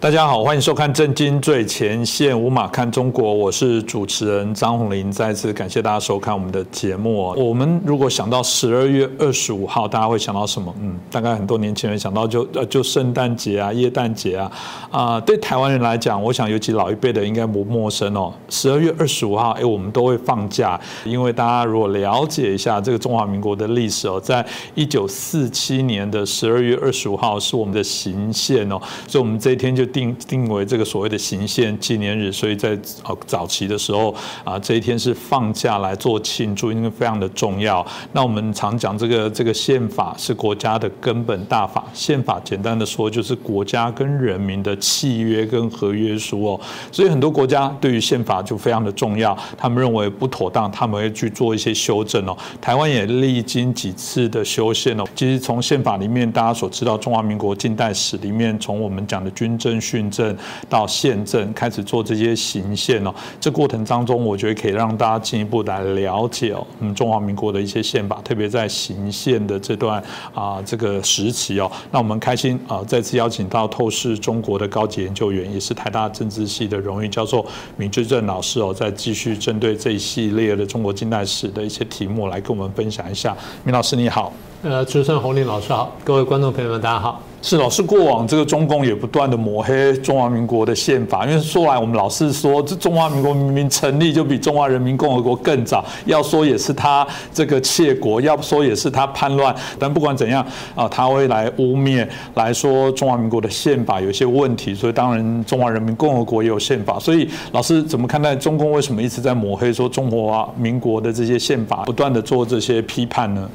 [0.00, 5.12] 大家好，欢迎收看《震惊最前线》，无马看中国，我是主持人张宏林。
[5.12, 7.34] 再次感谢大家收看我们的节目。
[7.36, 10.74] 我们如果想到十二月二十五号，大家会想到什么？
[10.80, 14.50] 嗯，大概很多年轻人想到就呃就圣诞节啊、耶诞节啊
[14.90, 15.20] 啊。
[15.20, 18.32] 对台湾人来讲，我想尤其老一辈的应该不陌生哦。
[18.48, 29.89] 十二月二十五号，哎，我们都会放假，因为大家如果了解一下这个中华民国的历史哦，在一九四七年的十二月二十五号是我们的行宪哦，所以我们这一天就。
[29.92, 32.70] 定定为这个所谓的行宪纪念日，所以在
[33.04, 37.84] 呃早期的时候啊，这一天是放假来做庆祝，因为非常的重要。
[38.12, 46.60] 那我们常讲这个这个宪法是国家的根本大法，宪法简单的说就是国家跟人民的契约跟合约书哦。
[46.92, 52.36] 所以很多国家对于宪法就非常的重要，他们认为不妥当，他们会去做一些修正哦。
[52.60, 55.04] 台湾也历经几次的修宪哦。
[55.16, 59.79] 其实从宪法里面大家所知道，中华民国近代史里面，从我们讲的军政。
[59.80, 60.36] 训政
[60.68, 63.14] 到宪政，开始做这些行宪哦。
[63.40, 70.02] 这过程当中，我觉得可以让大家进一步来了解哦，我们中华民国的一些宪法，特别在行宪的这段
[70.34, 71.70] 啊这个时期哦。
[71.90, 77.44] 那我们开心啊，再次邀请到透视中国的高级研究员，也是台大政治系的荣誉教授
[77.76, 83.36] 闵志正老师哦，再继续针对这一系列的中国近代史的一些题目来跟我们分享一下。
[83.64, 84.32] 闵老师你好，
[84.62, 87.22] 呃，主持人洪林老师好，各位观众朋友们大家好。
[87.40, 113.48] 是老师，过往这个中共也不断的抹黑中华民国的宪法，因为说来我们老是说，这中华民国明明成立就比中华人民共和国更早，要说也是他这个窃国，要说也是他叛乱，但不管怎样啊，他会来污蔑，来说中华民国的宪法有些问题，所以当然中华人民共和国也有宪法，所以老师怎么看待中共为什么一直在抹黑说中华民国的这些宪法，不断的做这些批判呢？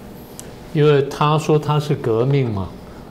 [0.76, 2.68] 因为他说他是革命嘛。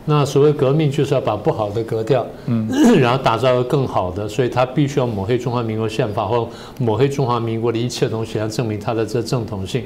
[0.06, 2.68] 那所谓革命就是要把不好的革掉，嗯，
[3.00, 6.46] 然后打造更好的，所以他必须要抹黑中华民国宪法或
[6.78, 9.84] 抹黑中华民国的一切东西来证明他的这正统性。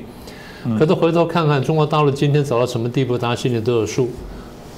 [0.76, 4.08] 可是回头看看中国大陆今天走到什么地步，大家心里都有数。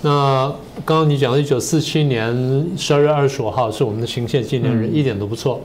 [0.02, 0.52] 那
[0.84, 5.58] 刚刚你讲的一九四七年十二月二十五号是我们的行宪纪念日，一点都不错。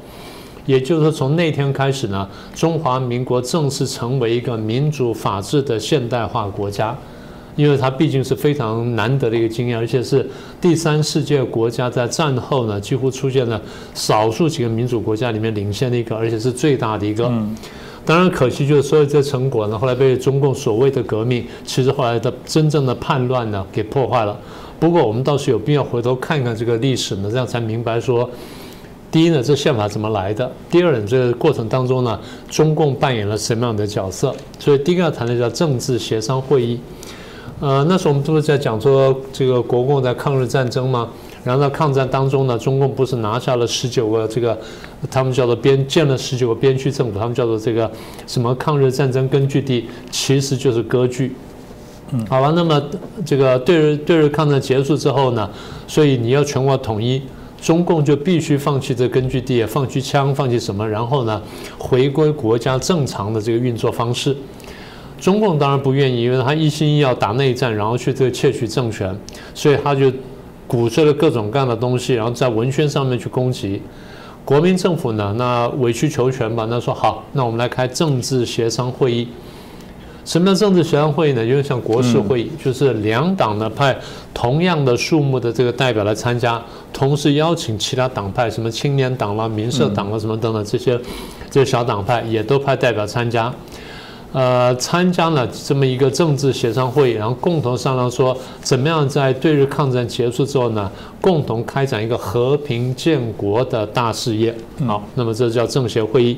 [0.65, 6.97] 也就是说，从那天开始呢，中华民国正式成为一个民主法治的现代化国家。
[7.55, 10.27] 因为它毕竟是非常难得的一个经验，而且是
[10.59, 13.61] 第三世界国家在战后呢，几乎出现了
[13.93, 17.31] 少数几个民主国家里面领先的一个，而且是最大的一个。
[18.05, 24.37] 当然可惜就是所有这成果呢，后来被中共所谓的革命，其实后来的真正的叛乱呢给破坏了。
[24.79, 28.29] 不过我们倒是有必要回头看看这个历史呢，这样才明白说，
[29.09, 34.35] 第一呢，这宪法怎么来的；第二呢，这个过程当中呢，中共扮演了什么样的角色。
[34.59, 36.79] 所以第一个要谈的叫政治协商会议。
[37.61, 41.09] 呃，那时候我们不是在讲说这个国共在抗日战争吗？
[41.43, 44.57] 然后在抗战当中呢，中共不是拿下了十九个这个，
[45.09, 47.89] 他们叫做边建了十九个边区政府，他们叫做这个
[48.27, 51.33] 什么抗日战争根据地，其实就是割据。
[52.11, 52.81] 嗯，好吧，那么
[53.25, 55.49] 这个对日对日抗战结束之后呢，
[55.87, 57.21] 所以你要全国统一，
[57.61, 61.41] 中共就必须放弃这根据地，放弃枪，放弃什么，然后呢，
[61.77, 64.35] 回归国家正常的这个运作方式。
[65.19, 69.17] 中共当然不愿意，因为他一心一要打内战，然后去这个窃取政权，
[69.53, 70.11] 所以他就
[70.67, 73.81] 鼓吹了各种各样的东西，然后在文宣上面去攻击
[74.43, 75.33] 国民政府呢。
[75.37, 79.27] 那委曲求全吧，那说好，那我们来开政治协商会议。
[80.25, 81.47] 什么叫政治协商会议呢？
[81.47, 83.95] 就是像国事会议，就是两党呢派
[84.33, 86.59] 同样的数目的这个代表来参加，
[86.91, 90.99] 同时邀请其他党派，什么青年党啦、民社党啊什么等等这些
[91.51, 93.53] 这些小党派也都派代表参加。
[94.35, 104.53] 呃，参加了这么一个政治协商会议，然后共同商量说，怎么样在对日抗战结束之后呢，共同开展一个和平建国的大事业。
[104.85, 106.37] 好，那么这叫政协会议。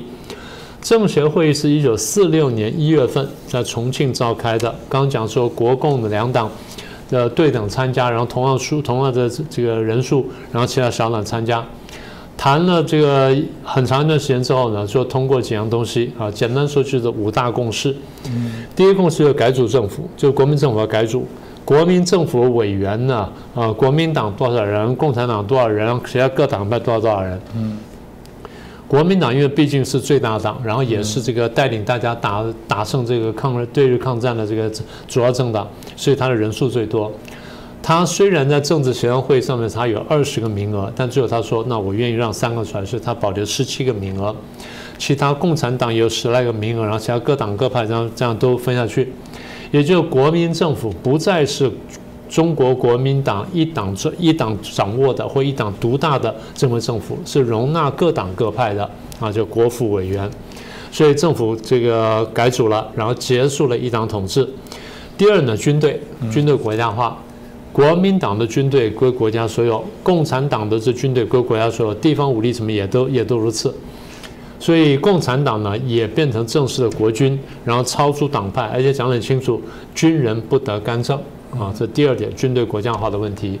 [0.80, 4.72] 政协会议是一九四六年一月份在重庆召开的。
[4.88, 6.48] 刚讲说国共的两党
[7.10, 11.66] 的对等参加，然后同样数同样的这个人数，然后其他小党参加。
[12.38, 17.92] 谈了这个很长一段时间之后呢，就通过几样东西啊，简单说就是五大共识。
[18.76, 21.26] 第一个共识是改组政府，就国民政府要改组，
[21.64, 27.40] 国民政府委员呢，啊，国民党多少人，共产党多少人，其他各党派多少多少人。
[27.56, 27.76] 嗯。
[28.86, 34.70] 国民党因为毕竟是最大党，然后也是这个带领大家打打胜这个抗日对日抗战的这个
[35.06, 37.12] 主要政党，所以他的人数最多。
[37.82, 44.34] 他虽然在政治协商会上面他有二十个名额，但最后他说：“那我愿意让三个出来，所以他保留十七个名额。
[44.98, 49.12] 其他共产党有十来个名额，然后其他各党各派这样这样都分下去，
[49.70, 51.70] 也就国民政府不再是
[52.28, 58.90] 中国国民党一党一党掌握的或一党独大的这么政府，是容纳各党各派的
[59.20, 60.28] 啊，就国府委员。
[60.90, 64.48] 所以政府这个改组了，然后结束了一党统治。
[65.16, 67.16] 第二呢，军队军队国家化，
[67.78, 73.72] 国民党的军队归国家所有，共产党的这军队归国家所有，地方武力什么也都也都如此。
[74.58, 79.62] 所以共产党呢也变成正式的国军，然后超出党派，而且讲得很清楚，
[79.94, 81.16] 军人不得干政
[81.56, 81.72] 啊。
[81.72, 83.60] 这第二点，军队国家化的问题。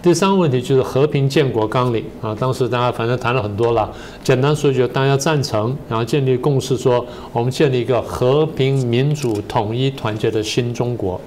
[0.00, 3.92] 第三个问题就是和平建国纲领啊，当时大家反正谈了很多了。
[4.22, 11.20] 简单说，就大家赞成，然后建立共识，说我们建立一个和平、民主、统一、团结的新中国。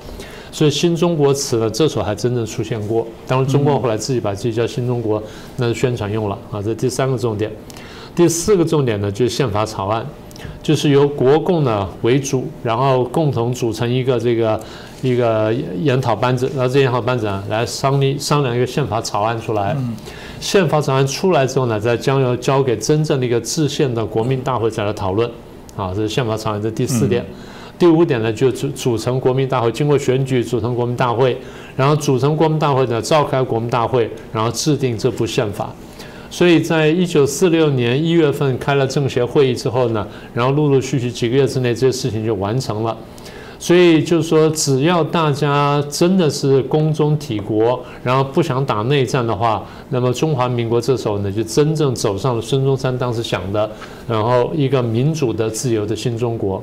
[0.51, 3.05] 所以“新中国”词呢，这时候还真正出现过。
[3.27, 5.21] 当然，中共后来自己把自己叫“新中国”，
[5.57, 6.61] 那是宣传用了啊。
[6.61, 7.51] 这第三个重点。
[8.15, 10.05] 第四个重点呢，就是宪法草案，
[10.63, 14.59] 就是由国共呢为主，然后共同组成一个这个。
[15.03, 15.53] 一个
[15.83, 19.77] 研讨班子，然后这研讨班子啊来商议商量一个宪法草案出来。
[20.39, 25.29] 宪法草案出来之后呢，再将要交给真正的一个制宪的国民大会再来讨论。
[25.75, 27.23] 啊，这是宪法草案的第四点。
[27.77, 31.38] 第五点呢，就组组成国民大会，经过选举组成国民大会，
[31.75, 35.69] 然后组成国民大会呢召开国民大会，然后制定这部宪法。
[36.29, 42.97] 所以在一九四六年一月份开了政协会议之后呢，然后陆陆续续几个月之内，这些事情就完成了。
[43.59, 53.68] 所以就是说，只要大家真的是公中体国，然后不想打内战的话，那么中华民国这时候呢，就真正走上了孙中山当时想的，
[54.07, 56.62] 然后一个民主的、自由的新中国。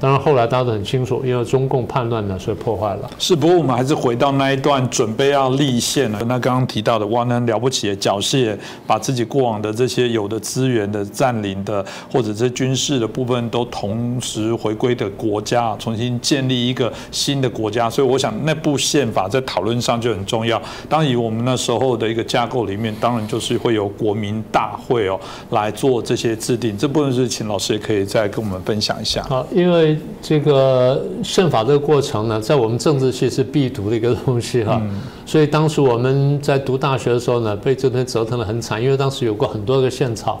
[0.00, 3.10] 当然，后来大家都很清楚，因为中共叛乱呢，所以破坏了。
[3.18, 6.18] 是，不过我们还是回到那一段准备要立宪了。
[6.26, 8.56] 那刚刚提到的，哇，那了不起的缴械，
[8.86, 17.90] 把自己过往的这些有的资源的占领的，或者这军事的部分都同时回归的国家，重新建立一个新的国家。
[17.90, 20.60] 所以，我想那部宪法在讨论上就很重要。
[20.88, 25.20] 当以我们那时候的一个架构里面，当然就是会有国民大会哦
[25.50, 26.74] 来做这些制定。
[26.78, 29.22] 这部分是请老师也可以再跟我们分享一下。
[29.24, 29.89] 好，因为。
[30.20, 34.80] 这个宪法这个过程呢，在我们政治系是必读的一个东西哈，
[35.24, 40.40] 所以当时我们在读大学的时候呢，被这边折腾的很惨，因为当时有过很多个宪草。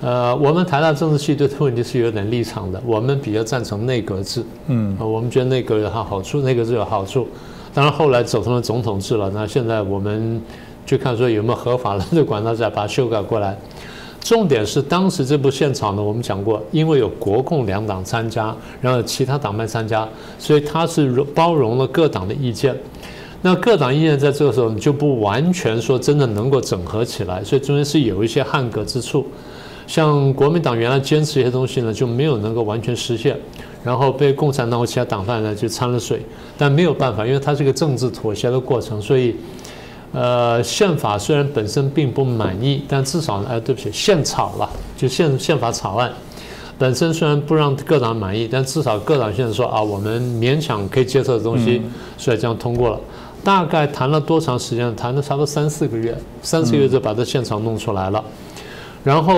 [0.00, 7.26] 呃，我们台大政治系对这个问题是有点立场的，我们比较赞成内阁制，嗯，我们觉得内阁有它好处，内阁制有好处。
[7.74, 10.40] 当然后来走成了总统制了，那现在我们
[10.86, 13.58] 就看说有没有合法的就管它再把它修改过来。
[14.20, 20.06] 重点是当时这部现场呢，我们讲过，因为有国共两党参加，然后其他党派参加，
[20.38, 22.76] 所以它是包容了各党的意见。
[23.40, 29.24] 那各党意见在这个时候你就不完全说真的能够整合起来，所以中间是有一些汉格之处。
[29.86, 33.34] 像国民党原来坚持一些东西呢，就没有能够完全实现，
[33.82, 36.20] 然后被共产党和其他党派呢就掺了水，
[36.58, 39.34] 但没有办法，因为它是一个政治妥协的过程，所以。
[40.12, 46.10] 呃，宪法虽然本身并不满意，但至少呢，哎，对不起，宪草了，就宪宪法草案
[46.78, 51.82] 本身虽然不让各党满意，但至少各党现在说啊，我们勉强可以接受的东西，
[52.16, 53.00] 所以这样通过了。
[53.44, 54.94] 大概谈了多长时间？
[54.96, 58.22] 谈了差不多三四个月，三四个月就把这宪草弄出来了。
[59.04, 59.34] 然后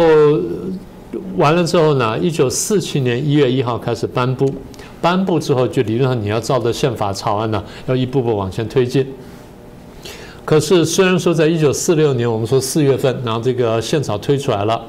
[1.37, 4.53] 完了之后呢，一九四七年一月一号开始颁布，
[5.01, 9.07] 颁布之后就理论上你要照着宪法草案呢，要一步步往前推进。
[10.51, 14.85] 可是，虽然说在一九四六年，我们说四月份，然后这个宪草推出来了，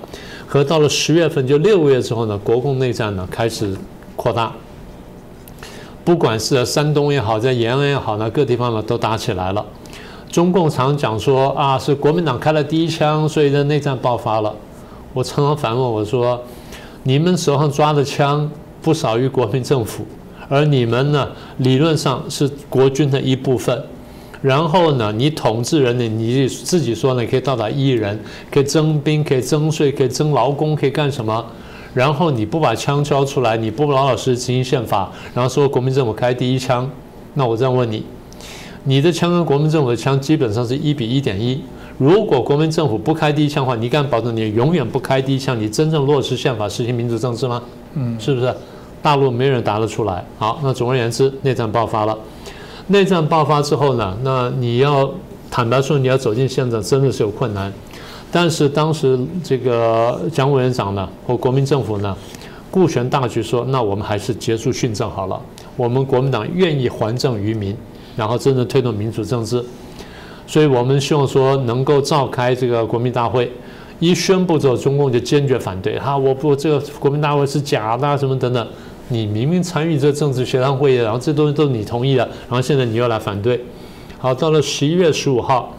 [0.47, 3.71] 和到了十月份，就六个月之后呢，国共内战呢开始
[4.15, 4.51] 扩大。
[6.03, 9.63] 不管是山东也好，在延安也好呢，各地方呢都打起来了。
[10.31, 14.51] 中共常讲说啊，是国民党开了第一枪，所以呢内战爆发了。
[15.13, 16.41] 我常常反问我说，
[17.03, 18.49] 你们手上抓的枪
[18.81, 20.03] 不少于国民政府，
[20.49, 21.27] 而你们呢，
[21.57, 23.79] 理论上是国军的一部分。
[24.41, 28.19] 然后呢，你统治人呢，你自己说呢，可以到达一亿人，
[28.51, 31.45] 可以征兵，可以征税，可以征劳工，可以干什么？
[31.93, 36.89] 然后你不把枪交出来，你不老老实实执行宪法，然后说国民政府开第一枪，
[37.35, 38.03] 那我这样问你，
[38.85, 41.61] 你的枪跟国民政府的枪基本上是一比一点一。
[41.97, 45.59] 如果国民政府不开第一枪的话，你敢保证你永远不开第一枪？
[45.59, 47.61] 你真正落实宪法，实行民主政治吗？
[47.93, 48.51] 嗯，是不是？
[49.03, 50.23] 大陆没人答得出来。
[50.39, 52.17] 好，那总而言之，内战爆发了。
[52.87, 55.09] 内战爆发之后呢，那你要
[55.49, 57.71] 坦白说，你要走进现场真的是有困难。
[58.31, 62.15] 但是当时这个蒋委员长呢，或国民政府呢，
[62.69, 65.39] 顾全大局，说那我们还是结束训政好了。
[65.75, 67.75] 我们国民党愿意还政于民，
[68.15, 69.63] 然后真正推动民主政治。
[70.47, 73.51] 所以我们希望说能够召开这个国民大会。
[73.99, 78.67] 一宣布之后，中共就坚决反对，哈，我不这个国民大会是假的，什么等等。
[79.11, 83.59] 你明明参与这政治协商会议，然后这东西都是你同意的，然后现在你又来反对，
[84.17, 85.75] 好，到了十一月十五号，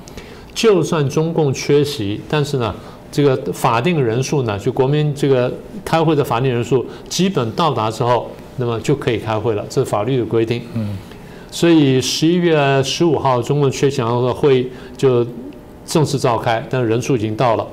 [0.54, 2.74] 就算中共缺席，但是呢，
[3.10, 5.52] 这个法定人数呢，就国民这个
[5.84, 10.62] 开会的法定人数基本到达之后，那么就可以开会了，这是法律的规定。
[10.74, 10.96] 嗯，
[11.50, 15.26] 所以十一月十五号中共缺席的会议就
[15.86, 17.66] 正式召开，但人数已经到了。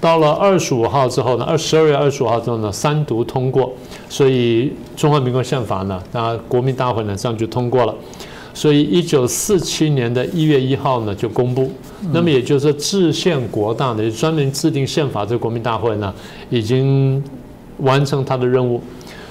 [0.00, 3.70] 到了二十五号之后呢，二十二月二十五号之后呢，三读通过，
[4.10, 7.94] 所以中华民国宪法呢，那国民大会呢这样就通过了。
[8.52, 11.70] 所以一九四七年的一月一号呢就公布，
[12.12, 16.12] 那么也就是说制宪国大的专门制定宪法这个国民大会呢
[16.50, 17.22] 已经
[17.78, 18.82] 完成它的任务，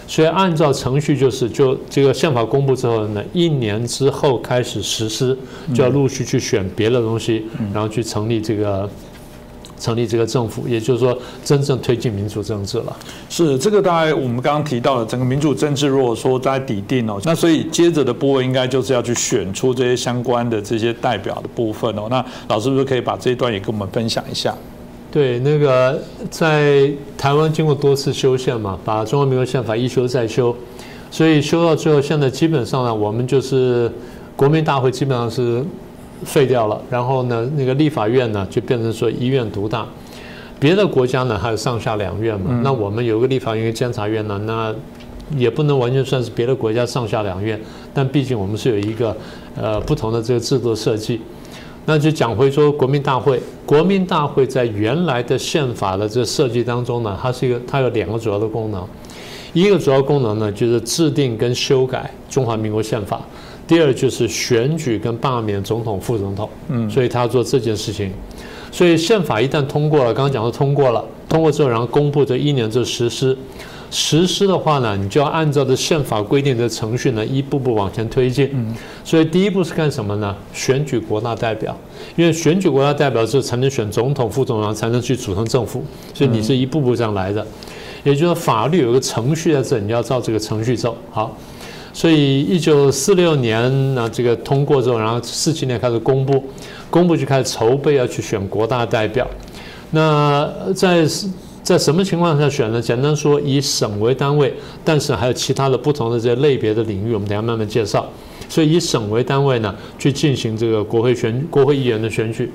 [0.08, 5.38] 所以按照程序就是就这个宪法公布之后呢，一年之后开始实施，
[5.76, 7.44] 就要陆续去选别的东西，
[7.74, 8.90] 然后去成立这个。
[9.80, 12.96] 成立这个政府，也就是说，真正推进民主政治了。
[13.30, 22.08] 是这个，大概我们刚刚提到了整个民主政治，如果说在底定哦，那所以接着的部分应该就是要去选出这些相关的这些代表的部分哦。
[22.10, 24.54] 那老师是不是可以把这一段也跟我们分享一下？
[25.12, 30.56] 对，那个在台湾经过多次修宪嘛，把中华民国宪法一修再修，
[31.10, 33.92] 所以修到最后，现在基本上呢，我们就是
[34.36, 35.64] 国民大会基本上是。
[36.24, 39.86] 废掉了，然后呢，那个立法院呢就变成说一院独大，
[40.60, 44.76] 别的国家呢还有上下两院嘛，那我们有个立法院、一个监察院呢，那
[45.38, 47.60] 也不能完全算是别的国家上下两院，
[47.94, 49.16] 但毕竟我们是有一个
[49.56, 51.22] 呃不同的这个制度设计。
[51.86, 58.86] 那就讲回说国民大会，国民大会在原来的宪法的这设计当中呢，它是一个它有两个主要的功能，
[59.54, 63.22] 一个主要功能呢就是制定跟修改中华民国宪法。
[63.70, 68.12] 第二就是选举跟罢免总统、副总统，嗯，所以他要做这件事情。
[68.72, 73.38] 所以宪法一旦通过了，刚刚讲的通过了，通过之后然后公布这一年就实施。
[73.92, 78.50] 实施的话呢，你就要按照这宪法规定的程序呢，一步步往前推进。
[78.54, 78.74] 嗯，
[79.04, 80.36] 所以第一步是干什么呢？
[80.52, 81.78] 选举国大代表，
[82.16, 85.84] 因为选举国大代表之后才能选总统、副总统，才能去组成政府。
[86.16, 87.46] 所以你是一步步这样来的，
[88.04, 90.98] 也就是法律有个程序在这，你要照这个程序走。
[91.12, 91.38] 好。
[91.92, 96.44] 所以，一九四六年呢，这个通过之后，然后四七年开始公布，
[96.90, 99.28] 公布就开始筹备要去选国大代表。
[99.92, 101.06] 那在
[101.64, 102.82] 在什么情况下选呢？
[102.82, 104.54] 简单说，以省为单位，
[104.84, 108.08] 但是还有其他的不同的这些类别的领域，我们等下慢慢介绍。
[108.48, 112.52] 所以以省为单位呢，去进行这个国会选国会议员的选举。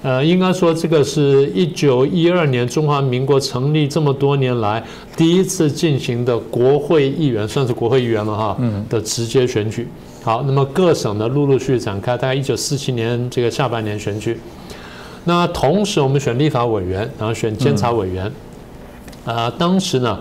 [0.00, 4.80] 呃，应该说这个是一九一二年中华民国成立这么多年来
[5.16, 8.56] 第一次进行的国会议员，算是国会议员了哈。
[8.60, 8.86] 嗯。
[8.88, 9.88] 的直接选举。
[10.22, 14.38] 好，那么各省呢陆陆续续展开，大概一九四七年这个下半年选举。
[15.24, 18.30] 那同时我们选立法委员，然后选监察委员。
[19.24, 20.20] 啊，当时呢，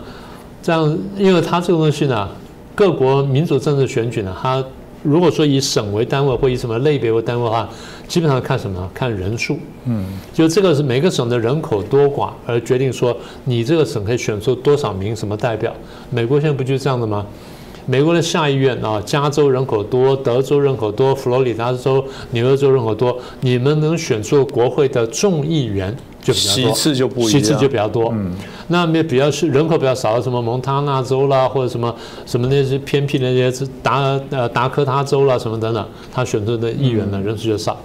[0.64, 2.28] 这样，因为它这个东西呢，
[2.74, 4.64] 各国民主政治选举呢，它
[5.04, 7.70] 如果说以省为单位或以什么类别为单位的话。
[8.08, 8.90] 基本上看什么？
[8.94, 9.60] 看人数。
[9.86, 15.74] 嗯，就这个是每个省的人口多寡而决定说你这个省可以选出多少名什么代表。
[16.10, 17.26] 美国现在不就是这样的吗？
[17.86, 28.10] 美国的下议院啊，加州人口多，德州人口多，佛罗里达州、纽约州人口多，你们能选出国会的众议员就比较多，其次就不一样，其次就比较多。
[28.12, 28.36] 嗯，
[28.68, 31.96] 那么比较是人口比较少的什么蒙塔纳州啦，或者什么
[32.26, 37.78] 什么那些偏僻的那些达呃达科他州啦什么等等，他选出的议员呢人数就少。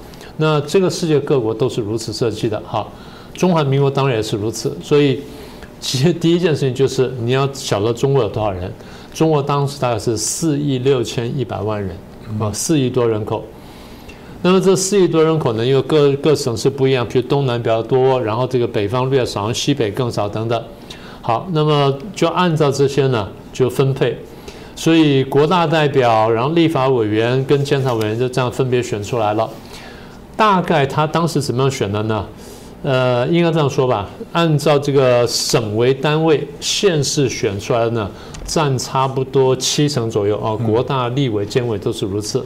[0.43, 2.85] 那这个世界各国都是如此设计的，哈，
[3.33, 4.77] 中华民国当然也是如此。
[4.83, 5.21] 所以，
[5.79, 8.69] 其实第一件事情就是你要晓得中国有多少人。
[9.15, 11.97] 中国当时大概是四亿六千一百万人，
[12.41, 13.45] 啊，四亿多人口。
[14.43, 20.61] 那么这四亿多人口呢，因为各各省市不一样，比如东南比较多，然后这个北方略少，西北更少等等。
[21.21, 24.19] 好，那么就按照这些呢就分配。
[24.75, 29.49] 所以国大代表，然后立法委员跟监察委员就这样分别选出来了。
[30.37, 32.27] 大概他当时怎么样选的呢？
[32.83, 38.11] 呃，应该这样说吧，按照这个省为单位，县市选出来的呢，
[38.45, 40.57] 占差不多七成左右啊。
[40.57, 42.45] 国大、立委、监委都是如此。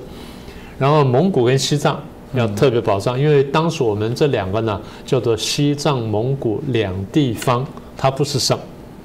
[0.78, 1.98] 然后蒙古跟西藏
[2.34, 7.66] 要特别保障，因为当时我们这两个呢叫做西藏、蒙古两地方，
[7.96, 8.58] 它不是省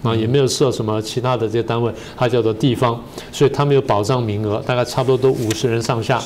[0.03, 6.21] 啊，也没有设什么其他的这些单位，它叫做地方，所以他们有保障名额，大概差不多都五十人上下。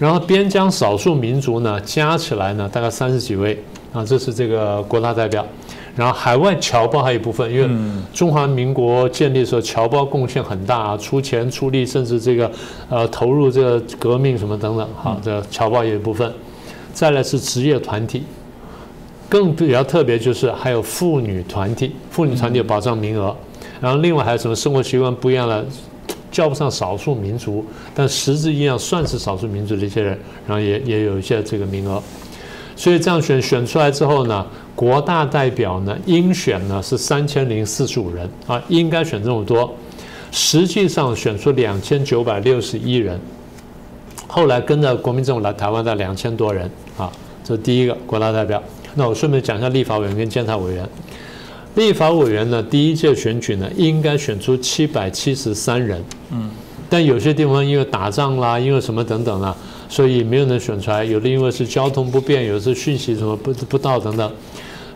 [0.00, 5.46] 然后边疆少数民族呢，加起来呢大概三十几位啊，这是这个国大代表。
[5.94, 7.68] 然后海外侨胞还有一部分，因为
[8.14, 12.50] 中华民国建立的时候，侨胞贡献很大啊，出钱出力，甚至这个
[12.88, 16.32] 呃投入这个革命什么等等，好，这侨胞也有一部分。
[16.94, 18.22] 再来是职业团体，
[19.28, 23.36] 更比较特别就是还有妇女团体，妇女团体有保障名额。
[23.80, 25.62] 然后另外还有什么生活习惯不一样的？
[26.30, 32.02] 叫不上少数民族，但实质一样算是少数民族的一些人，然后也也有一些这个名额。
[32.76, 39.74] 所以这样选选出来之后呢，国大代表呢应选呢是三千零四十五人啊，应该选这么多，
[40.32, 43.20] 实际上选出两千九百六十一人。
[44.26, 47.10] 后来跟着国民政府来台湾的两千多人啊，
[47.44, 48.62] 这是第一个国大代表。
[48.94, 50.88] 那我顺便讲一下立法委员跟监察委员。
[51.74, 56.02] 立法委员呢，第一届选举呢，应该选出七百七十三人。
[56.30, 56.50] 嗯。
[56.92, 59.56] 但有些地方因为打仗啦，因为什么等等啦，
[59.88, 61.04] 所以没有能选出来。
[61.04, 64.32] 有的因为是交通不便，有的是讯息什么不不到等等，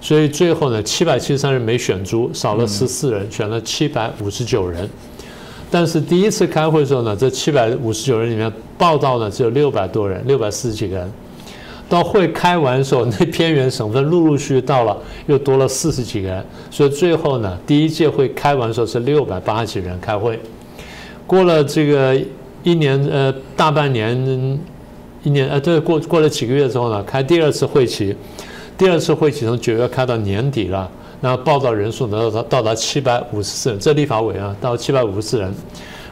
[0.00, 4.90] 所以最后呢，七百七十三人没选出，少了十四人，选了七百五十九人。
[5.70, 11.12] 但是第一次开会的时候呢，这七百五十九人里面报道呢只有六百多人，六百四十几个人。
[11.88, 20.38] 到会开完的时候，那偏远省份陆陆续续到了，又多了四十几个人，所以最后呢，第一届会开完的时候是六百八十几人开会。
[21.26, 22.18] 过了这个
[22.62, 24.58] 一年呃大半年
[25.22, 28.14] 一年呃对过过了几个月之后呢，开第二次会期，
[28.76, 35.52] 第二次会期从九月开到年底了，那报道人数呢到到达七百五十四人，这立法委啊到七百五十四人，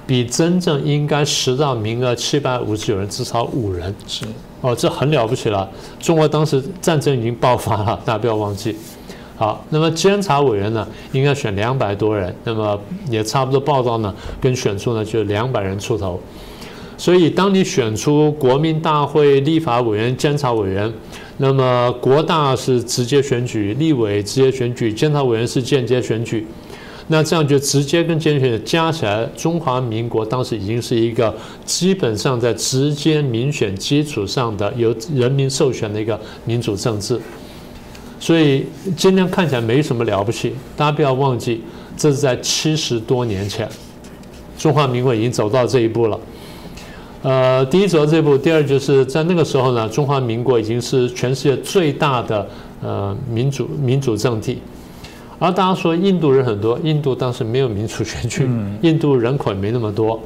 [0.07, 4.25] 比真正应该实到名额七百五十九人至少五人是。
[4.61, 5.69] 哦，这很了不起了！
[5.99, 8.77] 中国当时战争已经爆发了， 大家不要忘记。
[9.35, 12.81] 好，那么监察委员呢，应该选两百多人，那么
[13.11, 16.21] 也差不多报道呢，跟选出呢就两百人出头。
[16.97, 20.93] 所以，当你选出国民大会立法委员、监察委员，
[21.39, 26.47] 那么国大是直接选举，立委直接选举，监察委员是间接选举。
[27.12, 31.33] 那这样就直接跟监选加起来，中华民国当时已经是一个
[31.66, 37.20] 基本上在直接民选基础上的由人民授权的一个民主政治，
[38.18, 38.64] 所以
[38.96, 40.55] 今天看起来没什么了不起。
[40.75, 41.62] 大家不要忘记，
[41.98, 43.68] 这是在七十多年前，
[44.57, 46.18] 中华民国已经走到这一步了。
[47.20, 52.48] 呃，第一走到这一步，第二就是在那个时候呢，中华民国已经是全世界最大的
[52.83, 54.62] 呃民主民主政体。
[55.42, 58.48] 而大家说印度人很多，印度当时没有民主选举，
[58.81, 60.16] 印度人口也没那么多。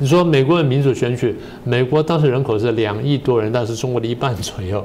[0.00, 4.84] 你说美国的民主选举，美国当时人口是两亿多人，但是中国的一半左右，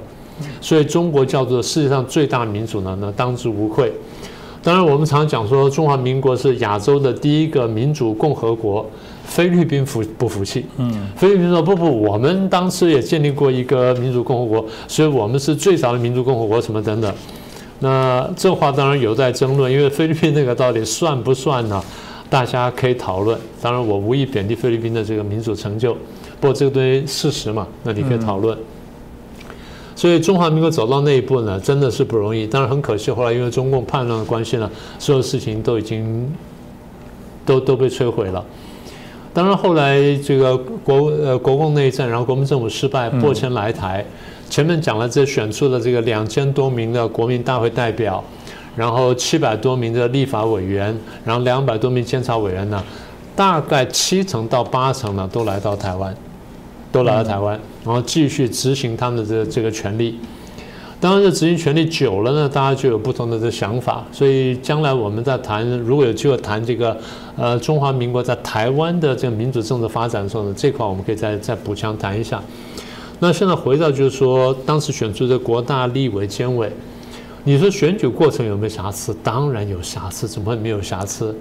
[0.61, 3.91] 所以中国叫做世界上最大民主呢，那当之无愧。
[4.61, 8.87] 当然，我们常讲说中华民国是亚洲的第一个民主共和国，
[9.23, 10.67] 菲律宾服不服气？
[10.77, 17.11] 嗯，菲律宾说不不，我们当时也建立过一个民主共和国，所以我们是最早的民主共和国，什么等等。
[17.79, 21.81] 那这话当然有待争论，因为菲律宾那个到底算不算呢？
[22.29, 23.39] 大家可以讨论。
[23.61, 25.93] 当然，我无意贬低菲律宾的这个民主成就，
[26.39, 28.57] 不过这个东西事实嘛，那你可以讨论。
[29.95, 32.45] 所以中华民国走到那一步呢，真的是不容易。
[32.45, 36.31] 当然很可惜，后来因为中共叛乱的关系呢，所有事情都已经
[37.45, 38.45] 都都被摧毁了。
[39.33, 44.05] 当然后来这个国呃国共内战，然后国民政府失败，破迁来台。
[44.49, 48.23] 前面讲了，这选出的这个两千多名的国民大会代表，
[48.75, 52.83] 然后七百多名的立法委员，然后两百多名监察委员呢，
[53.35, 56.13] 大概七成到八成呢都来到台湾，
[56.91, 60.19] 都来到台湾，然后继续执行他们的这这个权利。
[61.01, 64.03] 当然，这执行权力久了呢，大家就有不同的这想法。
[64.11, 66.97] 所以将来我们在谈，如果有机会谈这个，
[67.37, 72.43] 呃，中华民国在台湾的这个民主政治发展的时候呢，这块我们可以再再补强谈一下。
[73.19, 76.71] 那现在回到就是说，当时选出的国大立委监委，
[77.43, 79.15] 你说选举过程有没有瑕疵？
[79.21, 81.35] 当然有瑕疵，怎么会没有瑕疵？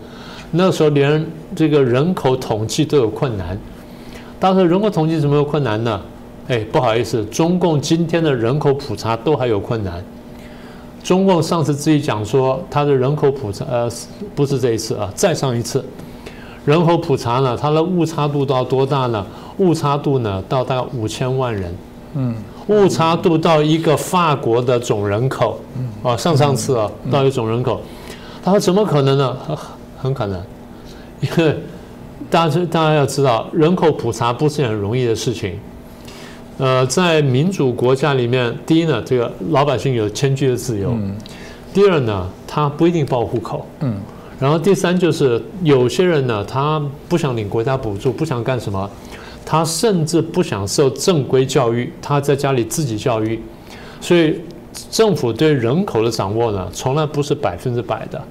[0.50, 3.56] 那时候连这个人口统计都有困难。
[4.40, 6.00] 当时人口统计怎么有困难呢？
[6.48, 10.02] 哎，不好意思，中共今天的人口普查都还有困难。
[11.04, 13.90] 中共上次自己讲说，他的人口普查，呃，
[14.34, 15.84] 不是这一次啊，再上一次，
[16.68, 19.24] 人口普查呢，它的误差度到多大呢？
[19.56, 21.74] 误差度呢，到大概五千万人，
[22.12, 27.80] 嗯，误差度到一个法国的总人口，嗯，啊，上上次啊，到一个总人口，
[28.44, 29.34] 他说怎么可能呢？
[29.96, 30.38] 很可能，
[31.22, 31.56] 因为
[32.28, 35.58] 大家大家要知道，人口普查不是很容易的事情。
[36.58, 40.90] 呃，在民主国家里面，第一呢，这个老百姓有迁居的自由；
[41.72, 43.96] 第二呢，他不一定报户口，嗯，
[44.38, 48.88] 然后第三就是有些人呢，他不想领国家补助，不想干什么。
[49.44, 53.40] 他甚至不想受正规教育，他在家里自己教育，
[54.00, 54.38] 所以
[54.90, 58.22] 政府对人口的掌握呢，从来不是百分之百的。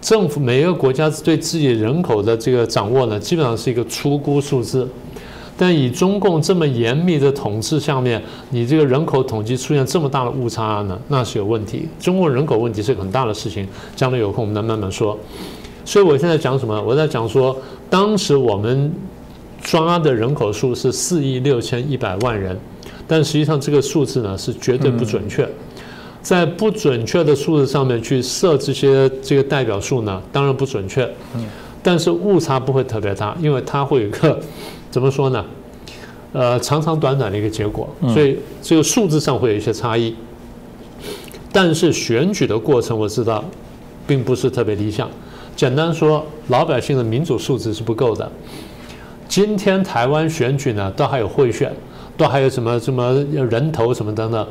[0.00, 4.88] 政府每一个国家对自己人口的这个掌握呢，基本上是一个粗估数字。
[5.56, 11.88] 但以中共这么严密的统治下面，你这个人口统计出现这么大的误差呢，那是有问题。
[12.00, 15.18] 中国人口问题是很大的事情，将来有空我们再慢慢说。
[15.84, 16.80] 所以我现在讲什么？
[16.82, 17.56] 我在讲说，
[17.88, 18.92] 当时我们。
[19.64, 22.58] 抓的人口数是四亿六千一百万人，
[23.06, 25.48] 但实际上这个数字呢是绝对不准确，
[26.20, 31.08] 在不准确的数字上面去设这些这个代表数呢，当然不准确，
[31.80, 34.36] 但是误差不会特别大，因为它会有一个
[34.92, 35.44] 怎么说呢？
[36.32, 40.14] 呃，长长短短的一个结果，所以这个数字上会有一些差异。
[41.50, 43.42] 但是选举的过程我知道，
[44.06, 45.08] 并不是特别理想。
[45.56, 48.30] 简单说，老百姓的民主素质是不够的。
[49.28, 51.72] 今天台湾选举呢，都还有贿选，
[52.16, 54.46] 都还有什么什么人头什么等等。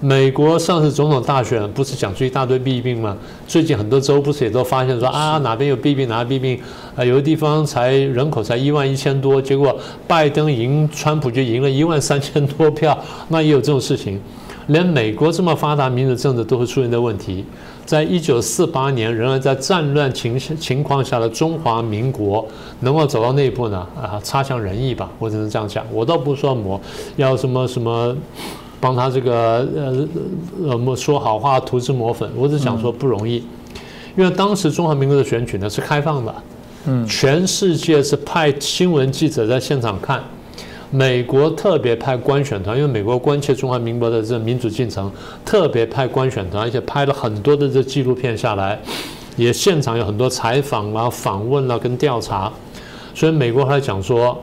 [0.00, 3.16] 美国上次总统大选不是讲出一大堆弊病吗？
[3.48, 6.56] 最近很多州不是也都发现说啊哪边有弊病哪弊病
[6.94, 14.20] 啊，有的地方才人口才一万一千多，结果拜登赢川普就赢了一万三千多票，那也有这种事情。
[14.68, 17.44] 连美国这么发达民主政治都会出现的问题，
[17.84, 22.46] 在一九四八年仍然在战乱情情况下的中华民国
[22.80, 23.84] 能够走到那一步呢？
[23.96, 25.84] 啊，差强人意吧，我只能这样讲。
[25.90, 26.80] 我倒不说抹
[27.16, 28.16] 要什么什么。
[28.80, 30.08] 帮他这个呃
[30.68, 33.42] 呃说好话涂脂抹粉，我只想说不容易，
[34.16, 36.34] 因为当时中华民国的选举呢是开放的，
[36.86, 40.22] 嗯，全世界是派新闻记者在现场看，
[40.90, 45.10] 美国特别派官选团，因为美国关切中华民国的这民主进程，
[45.44, 48.78] 特别派官选团，而且拍了很多的这纪录片下来，
[49.36, 52.52] 也现场有很多采访啊、访问啊跟调查，
[53.14, 54.40] 所以美国还讲说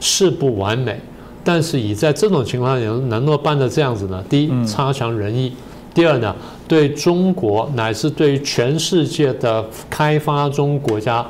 [0.00, 1.00] 事不完美。
[1.42, 4.22] 但是以在这种情况下能能够办的这样子呢？
[4.28, 5.50] 第一，差强人意；
[5.94, 6.34] 第二呢，
[6.66, 11.26] 对中国乃至对于全世界的开发中国家，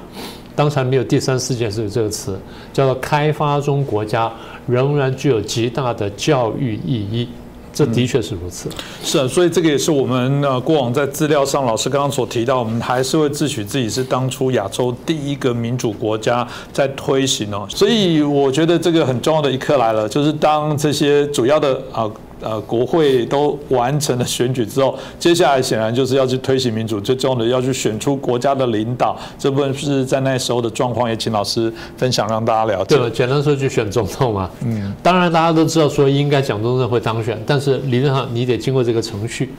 [0.56, 2.38] 当然没有第三世界是这个词，
[2.72, 4.32] 叫做开发中国家，
[4.66, 7.28] 仍然具有极大的教育意义。
[7.72, 8.68] 这的确是如此，
[9.02, 22.10] 是啊，所以这个也是我们呃过往在资料上老师刚刚所提到，我们还是会自诩自己是当初亚洲第一个民主国家在推行哦，所以我觉得这个很重要的一刻来了，就是当这些主要的啊。
[22.40, 29.18] 呃，国会都完成了选举之后，接下来显然就是要去推行民主，最重要的要去选出国家的领导。
[29.38, 32.96] 这部分是在那时候的状况，也请老师分享让大家了解。
[32.96, 34.48] 对，简单说就选总统嘛。
[34.64, 39.52] 嗯，当然大家都知道说应该蒋中正会当选，但是理论上你得经过这个程序，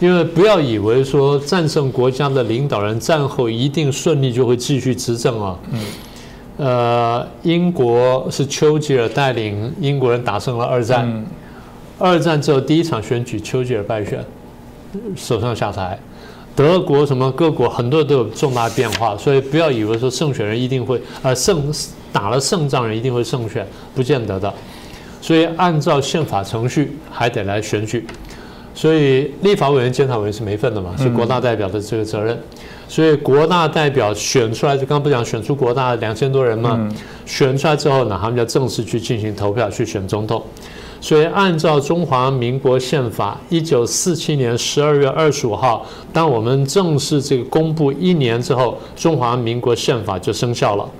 [0.00, 5.56] 因为不要以为说战胜国家的领导人战后一定顺利就会继续执政啊。
[5.70, 5.80] 嗯。
[6.58, 11.24] 呃，英国是丘吉尔带领英国人打胜了二战。
[11.98, 14.24] 二战之后第一场选举，丘吉尔败选，
[15.16, 15.98] 首相下台。
[16.54, 21.62] 德国什么各国很多都有重大变化，所以不要以为说胜选人一定会呃胜
[22.12, 24.52] 打了胜仗人一定会胜选，不见得的。
[25.20, 28.06] 所以按照宪法程序还得来选举。
[28.74, 32.38] 所以立法委员、监察委员是没份的嘛，是国大代表的这个责任。
[32.88, 36.88] 所以国大代表选出来，就刚刚不讲选出国大两千多人嘛，
[37.24, 40.42] 选出来之后呢，他们就正式去进行投票去选总统。
[41.06, 50.90] 所以，按照中华民国宪法，一九四七年十二月二十五号，当我们正式这个公布一年之后，中华民国宪法就生效了。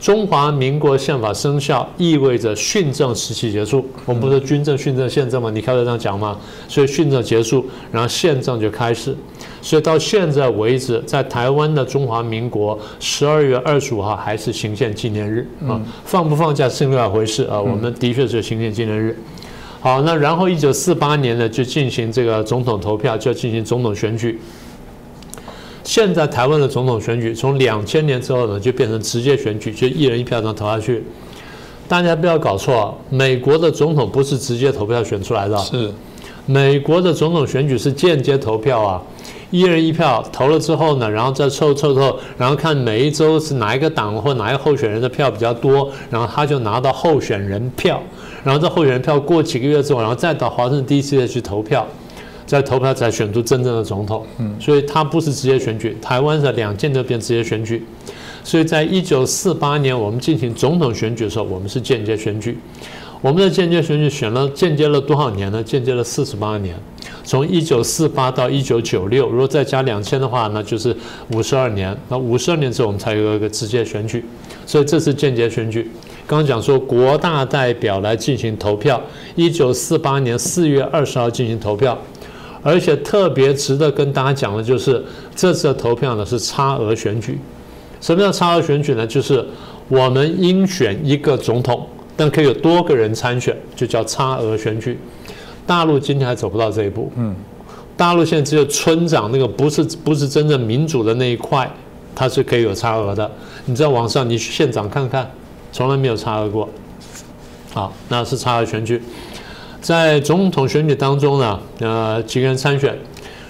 [0.00, 3.86] 中华民国宪法生效，意味着训政时期结束。
[4.06, 5.48] 我们不是军政、训政、宪政吗？
[5.50, 6.36] 你开头这样讲吗？
[6.66, 9.16] 所以训政结束，然后宪政就开始。
[9.62, 17.60] 所以到现在为止，在台湾的中华民国十二月二十五号还是行宪纪念日啊，放不放假是另外一回事啊。
[17.60, 19.16] 我们的确是行宪纪念日。
[19.84, 24.40] 好，那然后一九四八年呢，就进行这个总统投票，就要进行总统选举。
[25.82, 31.04] 现在台湾的总统选举，从两千年之后呢，就变成直接选举，就一人一票这样投下去。
[31.86, 35.92] 大家不要搞错，美国的总统不是直接投票选出来的，是
[36.46, 39.02] 美国的总统选举是间接投票啊。
[39.50, 48.02] 一人一票投了之后呢，然后再凑凑凑，然后看每一周是哪一个党或哪一个候选人的票比较多，然后他就拿到候选人票，
[48.44, 51.26] 然后这候选人票过几个月之后，然后再到华盛顿 D.C.
[51.26, 51.86] 去投票，
[52.46, 54.24] 再投票才选出真正的总统。
[54.38, 57.82] 嗯，所以他不是直接选举，台湾的两届都变直接选举，
[58.44, 62.58] 所以在一九四八年我们进行总统选举的时候，我们是间接选举。
[63.22, 65.62] 我们的间接选举选了间接了多少年呢？
[65.62, 66.76] 间接了四十八年，
[67.24, 70.94] 从一九四八到一九九六，如果再加两千的话，那就是
[71.32, 71.96] 五十二年。
[72.08, 74.24] 那五十二年之后，我们才有一个直接选举，
[74.66, 75.90] 所以这是间接选举。
[76.26, 79.00] 刚刚讲说国大代表来进行投票，
[79.34, 81.98] 一九四八年四月二十号进行投票，
[82.62, 85.02] 而且特别值得跟大家讲的就是
[85.34, 87.38] 这次的投票呢是差额选举。
[88.00, 89.06] 什么叫差额选举呢？
[89.06, 89.44] 就是
[89.88, 91.88] 我们应选一个总统。
[92.16, 94.96] 但可以有多个人参选，就叫差额选举。
[95.66, 97.10] 大陆今天还走不到这一步。
[97.16, 97.34] 嗯，
[97.96, 101.70] 大陆现在只有村长那个不是不是真正民主的那一块，
[102.14, 103.30] 它是可以有差额的。
[103.66, 105.30] 你在网上你去县长看看，
[105.72, 106.68] 从来没有差额过。
[107.72, 109.02] 好，那是差额选举。
[109.80, 112.96] 在总统选举当中呢，呃，几个人参选，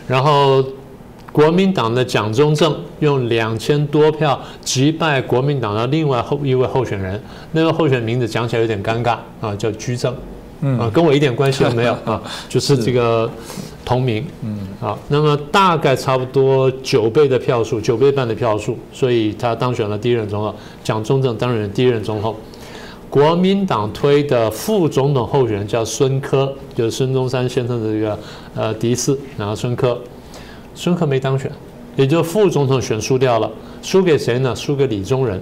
[0.08, 0.64] 然后
[1.30, 7.20] 国民党的蒋中正用两千多票击败国民党的另外后一位候选人，
[7.52, 13.30] 那位候选名字讲起来有点尴尬啊，叫居正，嗯啊，跟我一点关系都没有 啊，就是这个
[13.84, 22.34] 同名，嗯，好，那么大概差不多九倍的票数，九倍半的票数，所以他当选了第一任总统，蒋中正当选第一任总统。
[23.10, 28.18] 国民党推的副总统候选人叫孙科，就是孙中山先生的这个
[28.56, 29.96] 呃嫡嗣，然后孙科，
[30.74, 31.48] 孙科没当选，
[31.94, 33.48] 也就副总统选输掉了，
[33.82, 34.56] 输给谁呢？
[34.56, 35.40] 输给李宗仁。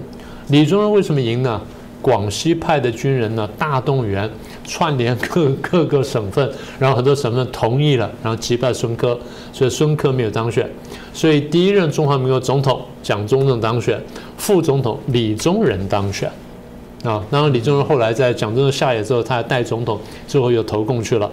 [0.49, 1.59] 李宗仁为什么赢呢？
[2.03, 4.29] 广西派的军人呢大动员，
[4.65, 9.17] 串联各各个省份，然后很多省份同意了，然后击败孙科，
[9.53, 10.69] 所以孙科没有当选。
[11.13, 13.99] 所以第一任中华民国总统蒋中正当选，
[14.37, 16.29] 副总统李宗仁当选。
[17.03, 21.31] 啊，当然李宗仁后来在蒋中正下野之后，他还代总统，最后又投共去了。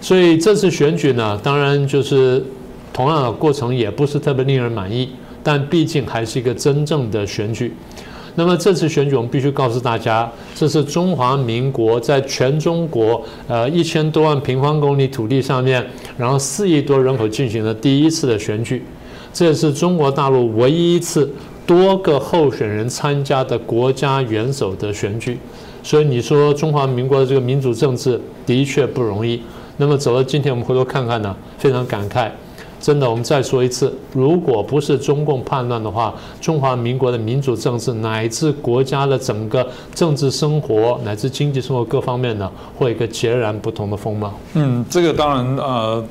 [0.00, 2.44] 所以这次选举呢，当然就是
[2.92, 5.08] 同样的过程也不是特别令人满意，
[5.42, 7.72] 但毕竟还是一个真正的选举。
[8.34, 15.84] 那么这次选举，我们必须告诉大家，这是中华民国在全中国呃一千多万平方公里土地上面，
[16.16, 18.82] 然后四亿多人口进行的第一次的选举，
[19.32, 21.30] 这也是中国大陆唯一一次。
[21.64, 25.38] 多个候选人参加的国家元首的选举，
[25.80, 29.40] 所以你说中华民国的这个民主政治的确不容易。
[29.76, 32.28] 那么走到今天，我们回头看看呢，非常感慨。
[32.82, 39.64] 真的，我们再说一次，如果不是中共叛乱的话，中华民国的民主政治乃至国家的整个
[39.94, 44.34] 政治生活乃至经济生活各方面呢，会一个截然不同的风貌。
[44.54, 46.04] 嗯，这个当然呃，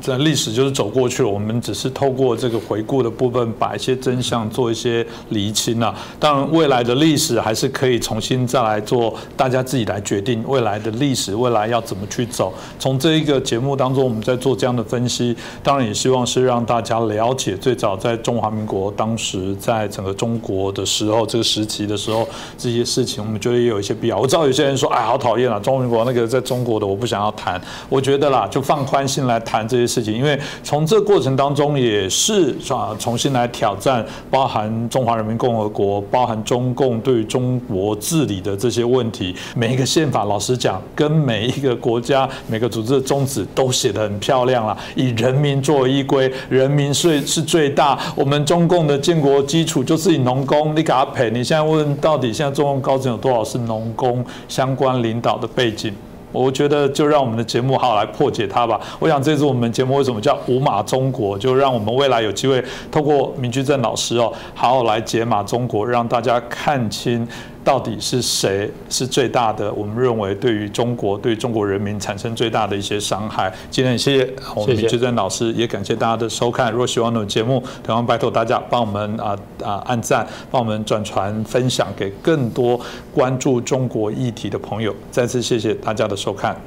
[0.00, 5.92] 在历史就是走过去了，我们只是透过这个回顾的部分，把一些真相做一些厘清了。
[6.20, 12.54] 当然，未来的历史还是可以重新再来做，大家自己来决定未来的历史未来要怎么去走。
[12.78, 16.11] 从这一个节目当中，我们在做这样的分析，当然也希望。
[16.12, 24.18] 希望是让大家了解，最早在中华民国当时在整个中国的时候，这个时期的时候，这些事情，我们觉得也有一些必要。
[24.18, 27.58] 我知道有些人说，哎，好讨厌啊，中华民国那个在中国的，我不想要谈。
[27.88, 39.34] 我觉得啦，就放宽心来谈这些事情，因为从这过程当中也是啊，重新来挑战，包含中华人民共和国，包含中共对于中国治理的这些问题。
[39.56, 51.30] 每一个宪法，老实讲，跟每一个国家、每个组织的宗旨都写得很漂亮了，以人民作为归人民税是最大，我们中共的建国基础就是以农工，你给他赔。
[51.30, 55.92] 你现在问到底现在中共高层有多少是农工相关领导的背景？
[56.30, 58.80] 我觉得就让我们的节目好好来破解它吧。
[58.98, 67.28] 我想这次我们节目为什么叫五马中国，就让我们未来有机会透过明居正老师哦，好好来解码中国，让大家看清。
[67.64, 69.72] 到底是谁是最大的？
[69.72, 73.52] 我们认为对于中国、对中国人民产生最大的一些伤害。
[73.70, 76.72] 今天谢谢我们志珍老师，也感谢大家的收看。
[76.72, 82.80] 如果喜欢我们的节目，同样拜托大家帮我们啊啊按赞，帮我们转传分享给更多
[83.14, 84.94] 关注中国议题的朋友。
[85.10, 86.60] 再次谢谢大家的收看。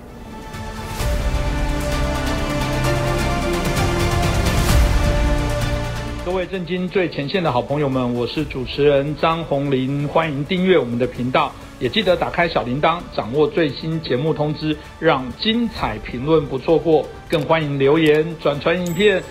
[6.55, 17.05] 震惊最前线的好朋友们，我是主持人张宏林，欢迎订阅我们的频道，也记得打开小铃铛，掌握最新节目通知，让精彩评论不错过。
[17.27, 19.21] 更欢迎留言转传影片。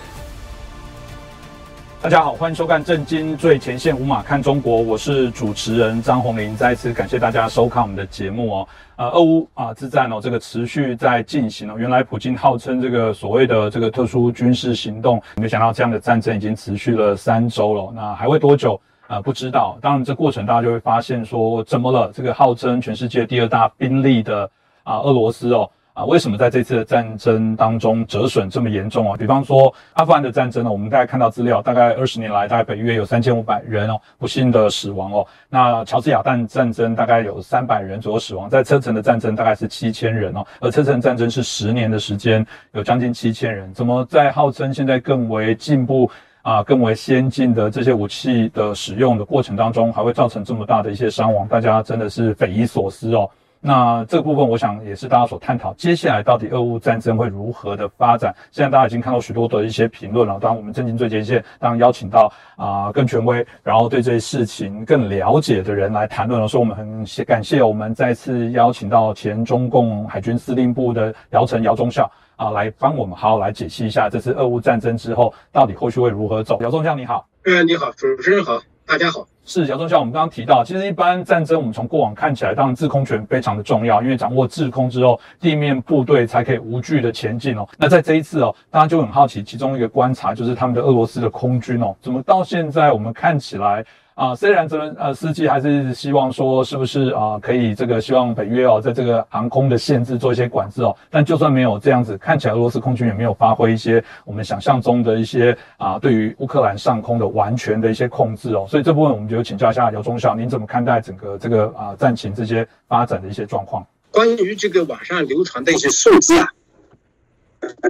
[1.99, 6.55] 大家好，欢迎收看《震惊最前线》，无马看中国，我是主持人张宏林。
[6.55, 8.67] 再次感谢大家收看我们的节目哦。
[8.97, 11.75] 呃，俄乌啊之战哦，这个持续在进行哦。
[11.77, 17.91] 原来普京号称这个所谓的这个特殊军事行动，没想到这样的战争已经持续了三周了。
[17.93, 18.79] 那还会多久？
[19.07, 19.77] 呃，不知道。
[19.81, 22.09] 当然，这过程大家就会发现说，怎么了？
[22.13, 24.49] 这个号称全世界第二大兵力的
[24.83, 25.69] 啊俄罗斯哦。
[25.95, 29.15] 啊，为什么在这次的战争当中折损这么严重啊？
[29.17, 35.25] 比方说阿富汗的战争呢，我们大概看到资料，大概二十年来，大概北约有三千五百人哦，不幸的死亡哦。
[35.49, 43.73] 那乔治亚旦战争大概有三百人左右死亡，在车臣的战争大概是七千人哦，而车臣战争是十年的时间，有将近七千人。
[43.73, 51.47] 怎么在号称现在更为进步啊、更为先进的这些武器的使用的过程当中，还会造成这么大的一些伤亡？
[51.47, 53.29] 大家真的是匪夷所思哦。
[53.67, 58.31] 那这个部分，我想也是大家所探讨，接下来到底俄乌战争会如何的发展？
[58.51, 60.37] 现在大家已经看到许多的一些评论了。
[60.39, 66.47] 当然，我们正经最前线，当然邀请到啊更权威，然后对这些事情更了解的人来谈论了。
[66.47, 76.61] 说，我们很谢感谢我们再次邀请到前中共海军司令部的姚晨姚中校啊，来帮我们好好来解析一下这次俄乌战争之后到底后续会如何走。
[76.61, 78.61] 姚中校你好，哎，你好，主持人好。
[78.87, 79.27] 大家好。
[79.45, 87.67] 是姚中校，我们刚刚提到，其实一般战争，我们从过往看起来，当然制空权非常的重要，因为掌握制空之后，地面部队才可以无惧的前进哦。
[87.77, 93.85] 那在这一次哦，大家就很好奇，其中一个观察就是他们的俄罗斯的空军哦，怎么到现在我们看起来。
[94.15, 113.85] 啊，虽然泽伦呃司机还是希望说，是不是啊可以这个希望北约哦，在这个航空的限制做一些管制哦，但就算没有这样子，看起来俄罗斯空军也没有发挥一些我们想象中的一些啊对于乌克兰上空的完全的一些控制哦，所以这部分我们就请教一下姚中校，您怎么看待整个这个啊战情这些发展的一些状况？
[114.11, 116.47] 关于这个网上流传的一些数字啊，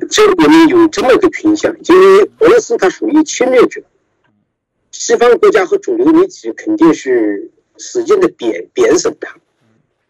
[0.09, 3.79] 这里面有这么一个倾向，因为俄罗斯它属于侵略者。
[4.97, 9.37] 西方国家和主流媒体肯定是使劲的贬贬损他，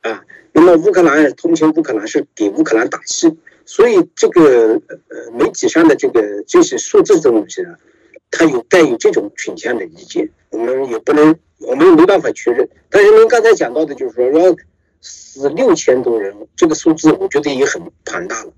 [0.08, 7.76] 啊，那么乌克兰同情乌克兰是给乌克兰打气，所以这个呃媒体上的这个这些数字这东西呢，
[8.30, 12.70] 它有带有这种倾向的意见，我们也不能，我们没办法确认。
[12.88, 14.56] 但是您刚才讲到的，就是说要
[15.02, 18.54] 死六千多人，这个数字我觉得也很庞大了。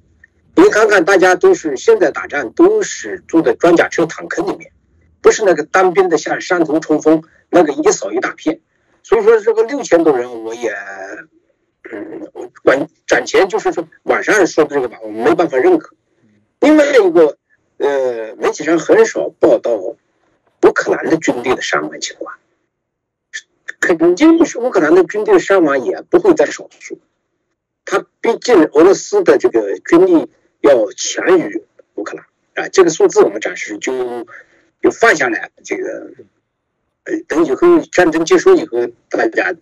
[0.55, 4.69] 您看看，大家都是现在打仗都是坐在装甲车、坦克里面。
[5.21, 8.61] 不是那个单兵的，像山头冲锋那个一扫一大片，
[9.03, 10.71] 所以说这个六千多人，我也，
[11.91, 12.29] 嗯，
[12.63, 15.95] 管暂且就是说网上说的这个吧，我没办法认可。
[16.59, 17.37] 另外一个，
[17.77, 19.97] 呃，媒体上很少报道乌
[20.73, 22.35] 克兰的军队的伤亡情况，
[23.79, 26.99] 肯定是乌克兰的军队伤亡也不会在少数。
[27.85, 30.29] 他毕竟俄罗斯的这个军力
[30.61, 31.63] 要强于
[31.95, 32.25] 乌克兰
[32.65, 34.27] 啊，这个数字我们暂时就。
[34.81, 36.11] 就放下来，这个，
[37.03, 39.55] 呃，等以后战争结束以后，大家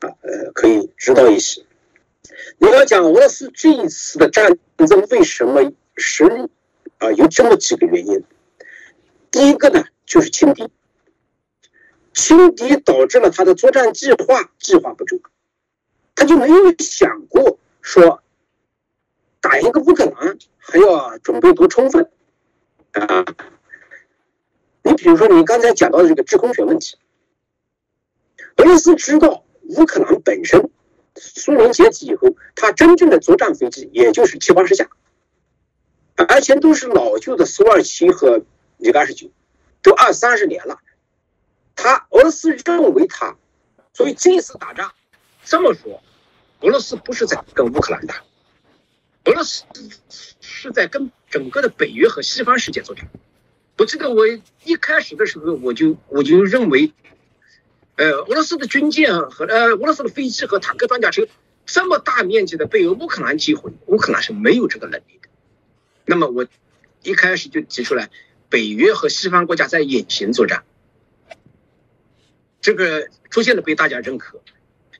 [0.00, 1.64] 啊，呃，可以知道一些。
[2.58, 6.50] 你要讲俄罗斯这一次的战争为什么失利
[6.98, 7.12] 啊？
[7.12, 8.24] 有这么几个原因。
[9.30, 10.70] 第一个呢，就是轻敌，
[12.12, 15.20] 轻敌导致了他的作战计划计划不周，
[16.14, 18.22] 他就没有想过说
[19.40, 22.10] 打一个乌克兰还要准备多充分
[22.92, 23.24] 啊。
[24.88, 26.96] 你比如说，你刚才讲到的这个制空权问题，
[28.56, 30.70] 俄罗斯知道乌克兰本身，
[31.14, 34.88] 苏联解体以后，它真正的作战飞机也就是七八十架，
[36.16, 38.40] 而且都是老旧的苏二七和
[38.78, 39.30] 米格二十九，
[39.82, 40.78] 都二三十年了。
[41.76, 43.36] 他俄罗斯认为他，
[43.92, 44.94] 所以这一次打仗，
[45.44, 46.02] 这么说，
[46.60, 48.24] 俄罗斯不是在跟乌克兰打，
[49.26, 49.64] 俄罗斯
[50.40, 53.06] 是在跟整个的北约和西方世界作战。
[53.78, 54.26] 我记得我
[54.64, 56.92] 一开始的时候，我就我就认为，
[57.94, 61.28] 呃，俄罗斯的军舰和呃俄罗斯的飞机和坦克装甲车
[61.64, 65.28] 这么大面积的被乌克兰击毁，乌克兰是没有这个能力的。
[66.04, 66.48] 那么我
[67.04, 68.10] 一开始就提出来，
[68.48, 70.64] 北约和西方国家在隐形作战，
[72.60, 74.42] 这个出现了被大家认可，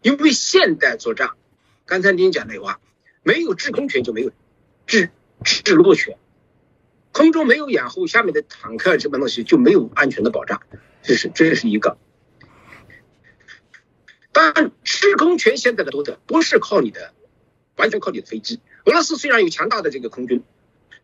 [0.03, 1.31] 因为现代作战，
[1.85, 2.81] 刚才您讲那话，
[3.25, 4.31] 没有制空权就没有
[4.87, 5.11] 制
[5.43, 6.17] 制落权。
[7.19, 10.63] 空中没有掩护，下面的坦克这帮东西就没有安全的保障，
[11.03, 11.99] 这是这是一个。
[14.31, 17.13] 当然，制空权现在的夺得不是靠你的，
[17.75, 18.61] 完全靠你的飞机。
[18.85, 20.45] 俄罗斯虽然有强大的这个空军，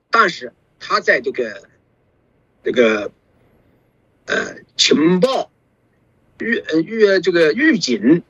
[0.08, 1.68] 但是他在这个
[2.62, 3.10] 这个
[4.26, 5.50] 呃情报
[6.38, 8.22] 预呃预这个预警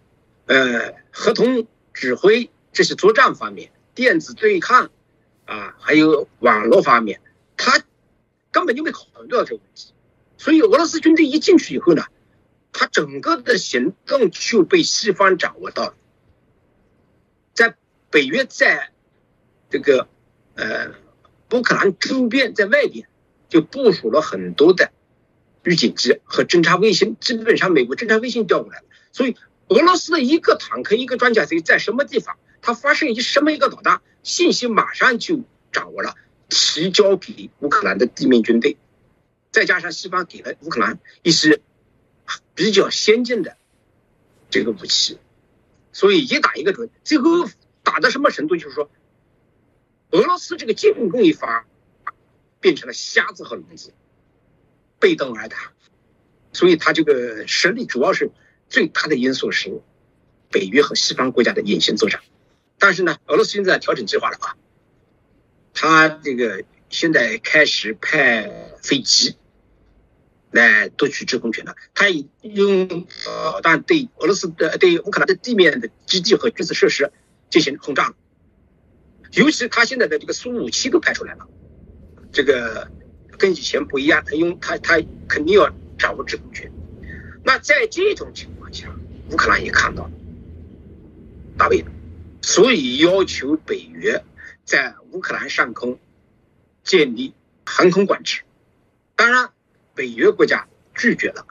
[0.47, 4.91] 呃合同指挥这些作战方面，电子对抗
[5.45, 7.21] 啊，还有网络方面。
[7.57, 7.83] 他
[8.51, 9.93] 根本就没考虑到这个问题，
[10.37, 12.05] 所以俄罗斯军队一进去以后呢，
[12.73, 15.95] 他整个的行动就被西方掌握到了。
[17.53, 17.77] 在
[18.11, 18.91] 北约在
[19.71, 20.09] 这个
[20.55, 20.95] 呃
[21.53, 23.07] 乌克兰周边，在外边
[23.49, 24.91] 就部署了很多的
[25.63, 28.85] 预警机和侦察卫星，基本上美国侦察卫星调过来了。
[29.13, 29.37] 所以
[29.69, 35.41] 俄罗斯的一个坦克、一个装甲车在什么地方，它发射一什么一个导弹，信息马上就
[35.71, 36.17] 掌握了。
[36.57, 38.77] 提交给乌克兰的地面军队，
[39.51, 41.61] 再加上西方给了乌克兰一些
[42.55, 43.57] 比较先进的
[44.51, 45.19] 这个武器，
[45.93, 46.89] 所以一打一个准。
[47.03, 47.51] 最后
[47.83, 48.57] 打到什么程度？
[48.57, 48.89] 就是说，
[50.13, 51.67] 俄罗斯这个进攻一发
[52.61, 53.93] 变成了瞎子和聋子，
[55.01, 55.73] 被动而打。
[56.53, 58.31] 所以他这个实力主要是
[58.69, 59.83] 最大的因素是
[60.53, 62.21] 北约和西方国家的隐形作战。
[62.79, 64.57] 但是呢，俄罗斯现在调整计划了啊。
[65.75, 68.51] 他这个现在开始派
[68.83, 69.37] 飞机
[70.51, 71.75] 来夺取制空权了。
[71.93, 72.07] 他
[72.43, 77.11] 用导弹对俄罗斯的、对乌克兰的地面的基地和军事设施
[77.51, 78.15] 进行轰炸。
[79.33, 81.49] 尤其他现在的这个苏五七都派出来了，
[82.31, 82.89] 这个
[83.37, 84.23] 跟以前不一样。
[84.25, 85.69] 他用他他肯定要
[85.99, 86.71] 掌握制空权。
[87.43, 88.89] 那在这种情况下，
[89.33, 90.11] 乌克兰也看到了
[91.59, 91.85] 大卫，
[92.43, 94.23] 所以要求北约
[94.65, 95.99] 在乌克兰上空
[96.83, 97.35] 建立
[97.65, 98.43] 航空管制。
[99.17, 99.51] 当然，
[99.95, 101.47] 北约国家拒绝了，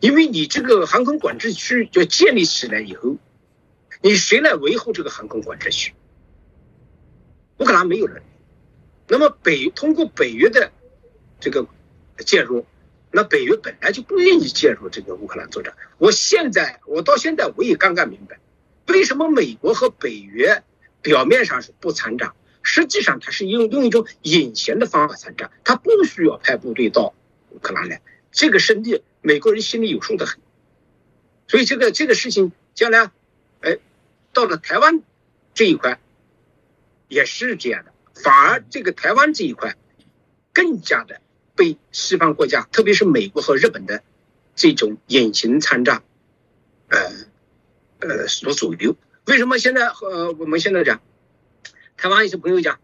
[0.00, 3.16] 因为你这个航空管制区就建立起来以后，
[4.02, 5.94] 你谁来维护这个航空管制区？
[7.58, 8.22] 乌克兰没有人。
[9.08, 10.72] 那么北通过北约的
[11.40, 11.66] 这个
[12.18, 12.66] 介入，
[13.10, 15.74] 那北约本来就不愿意介入这个乌克兰作战。
[15.96, 18.38] 我现在我到现在我也刚刚明白，
[18.88, 20.62] 为什么美国和北约
[21.00, 22.34] 表面上是不参战，
[22.66, 27.14] 实际上他是用用一种隐形的方法参战，他不需要派部队到
[27.50, 28.02] 乌克兰来，
[28.32, 30.40] 这个胜利美国人心里有数的很。
[31.46, 33.12] 所以这个这个事情将来，
[33.60, 33.78] 哎，
[34.32, 35.02] 到了台湾
[35.54, 36.00] 这一块
[37.06, 37.92] 也是这样的。
[38.20, 39.76] 反而这个台湾这一块，
[40.52, 41.20] 更加的
[41.54, 44.02] 被西方国家，特别是美国和日本的
[44.56, 46.02] 这种隐形参战，
[46.88, 46.98] 呃
[48.00, 48.96] 呃所左右。
[49.26, 51.00] 为什么现在和我们现在讲，
[51.96, 52.78] 台湾一些朋友讲，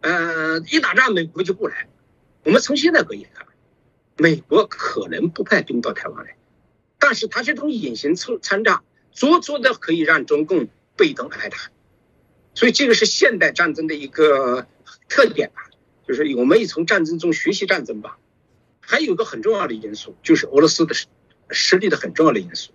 [0.00, 1.88] 呃一打仗美国就不来。
[2.44, 3.46] 我们从现在可以看，
[4.16, 6.36] 美国可能不派兵到台湾来，
[6.98, 8.82] 但是他这种隐形参参战，
[9.12, 11.58] 足足的可以让中共被动挨打。
[12.54, 14.66] 所以这个是现代战争的一个
[15.08, 15.68] 特点吧，
[16.06, 18.18] 就是我们也从战争中学习战争吧。
[18.80, 21.06] 还有个很重要的因素，就是俄罗斯的实
[21.50, 22.72] 实力的很重要的因素，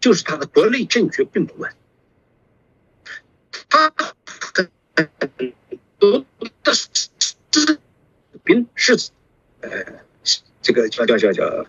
[0.00, 1.72] 就是它的国内政局并不稳。
[3.68, 3.92] 他
[4.94, 5.52] 很
[5.98, 6.24] 多
[6.62, 7.78] 的士
[8.42, 9.10] 兵是
[9.60, 9.70] 呃
[10.62, 11.66] 这个叫叫叫叫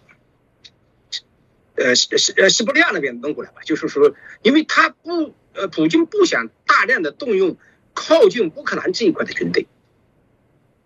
[1.76, 5.34] 呃西西呃西伯利亚那边弄过来吧，就是说，因为他不。
[5.58, 7.56] 呃，普京不想大量的动用
[7.94, 9.68] 靠近乌克兰这一块的军队，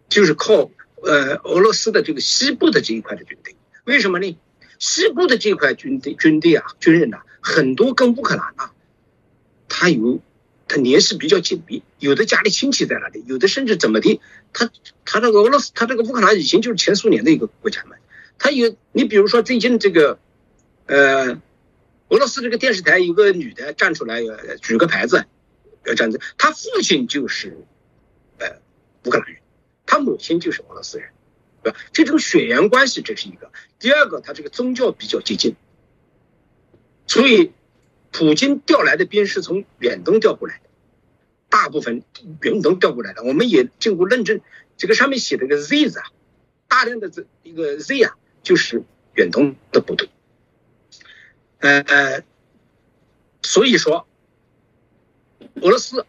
[0.10, 0.70] 就是靠
[1.02, 3.56] 呃俄罗斯的这个西部的这一块的军队。
[3.86, 4.38] 为什么呢？
[4.78, 8.72] 西部的这块军队军队啊，军人呐，很多跟乌克兰啊，
[9.68, 10.20] 他有
[10.70, 14.22] 他联系比较紧密，有的家里亲戚在那里，有的甚至怎么的，
[14.54, 14.72] 他
[15.04, 17.98] 他这个俄罗斯，他这个乌克兰以前就是前苏联的一个国家嘛，
[18.38, 20.18] 他有你比如说最近这个
[20.86, 21.42] 呃。
[22.12, 24.24] 俄罗斯这个电视台有个女的站出来，
[24.64, 25.28] 举个牌子，
[25.86, 26.20] 要战争。
[26.40, 27.56] 她父亲就是，
[28.40, 28.48] 呃，
[29.06, 29.38] 乌克兰人，
[29.86, 31.10] 她母亲就是俄罗斯人，
[31.62, 31.78] 对吧？
[31.94, 33.52] 这种血缘关系这是一个。
[33.78, 35.56] 第二个，他这个宗教比较接近，
[37.06, 37.52] 所以
[38.12, 40.70] 普京调来的兵是从远东调过来的，
[41.50, 42.04] 大部分
[42.42, 43.24] 远东调过来的。
[43.24, 44.42] 我们也经过认证，
[44.78, 46.06] 这个上面写的个 Z 字啊，
[46.68, 48.84] 大量的这一个 Z 啊，就是
[49.14, 50.10] 远东的部队。
[51.60, 52.24] 呃，
[53.42, 54.08] 所以说，
[55.56, 56.06] 俄罗斯，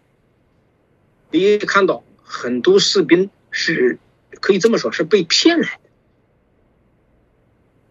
[1.30, 3.98] 你看到很多士兵是
[4.40, 5.90] 可以这么说，是被骗来的。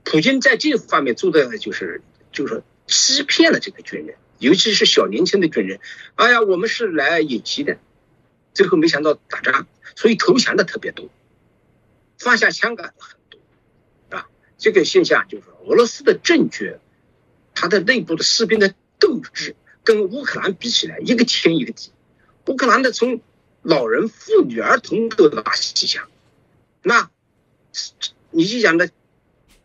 [0.05, 2.01] 普京在这方面做的就是，
[2.32, 5.79] 就是欺骗了这个军人，尤其是小年轻的军人。
[6.15, 7.77] 哎呀，我们是来演习的，
[8.53, 11.09] 最后没想到打仗，所以投降的特别多，
[12.17, 13.39] 放下枪杆的很多，
[14.17, 14.27] 啊，
[14.57, 16.75] 这个现象就是俄罗斯的政局。
[17.53, 21.91] 他的内部的士兵的斗志跟乌克兰比起来，一个天一个地。
[22.47, 23.21] 乌克兰的从
[23.61, 26.07] 老人、妇女、儿童都打西枪，
[26.81, 27.11] 那
[28.31, 28.89] 你就讲的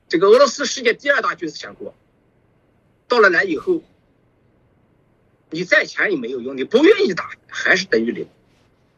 [0.09, 1.95] 这个俄罗斯世界第二大军事强国，
[3.15, 3.81] 到了来以后，
[5.49, 8.27] 你再强也没有用，你不愿意打还是等于零。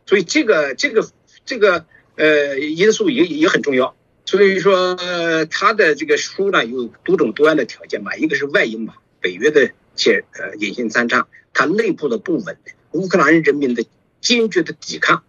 [0.07, 1.11] 所以这个这个
[1.45, 3.95] 这个呃因素也也很重要。
[4.25, 12.57] 所以说，呃他的这个书呢有多种多样的条件嘛，一个是外因嘛，北约的且呃隐形参战，它内部的不稳，
[12.93, 13.85] 乌克兰人民的
[14.23, 15.25] 坚决的抵抗，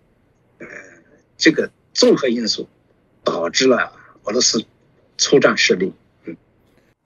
[0.60, 0.68] 呃，
[1.38, 2.70] 这个综合因素
[3.26, 3.92] 导致了
[4.24, 4.64] 俄罗斯
[5.18, 5.92] 出战失利。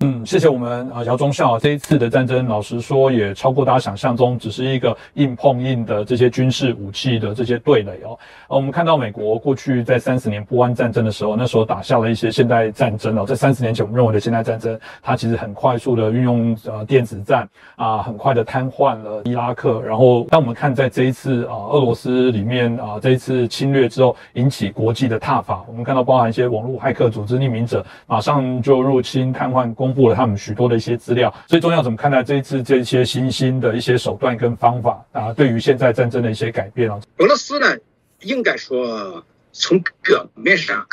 [0.03, 1.59] 嗯，谢谢我们啊姚忠孝。
[1.59, 8.17] 这一次的战争，老实说也超过大家想象中，只是一个硬碰硬的这些军事武器的这些对垒哦。
[8.47, 13.27] 我们看到美国过去在三十年波湾战争的时候，那时候打下了一些现代战争哦。
[13.27, 19.81] 在三十年前，我们认为的现代战争，它其实很快速的运用呃电子战啊，很快的瘫痪了伊拉克。
[19.81, 25.63] 然后，当我们看在这一次啊俄罗斯里面啊这一次侵略之后，引起国际的挞伐。
[25.67, 29.90] 我们看到包含一些网络骇客组织匿名者，马上就入侵瘫痪公。
[29.91, 35.33] 公布了他们许多的一些资料，最重要怎么看待这一次这些新兴的一些手段跟方法啊？
[35.33, 36.97] 对于现在战争的一些改变啊？
[37.17, 37.77] 俄罗斯呢，
[38.21, 40.87] 应该说从表面上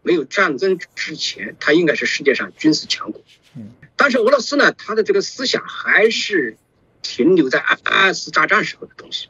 [0.00, 3.20] 没有战争之前，它应该是世界上军事强国。
[3.54, 3.66] 嗯，
[3.96, 6.56] 但是俄罗斯呢，它的这个思想还是
[7.02, 9.28] 停留在二二次大战时候的东西。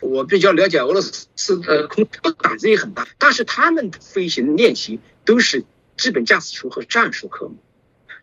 [0.00, 2.06] 我比较了解俄罗斯的空
[2.40, 5.64] 胆子也很大，但是他们的飞行练习都是
[5.96, 7.56] 基本驾驶术和战术科目。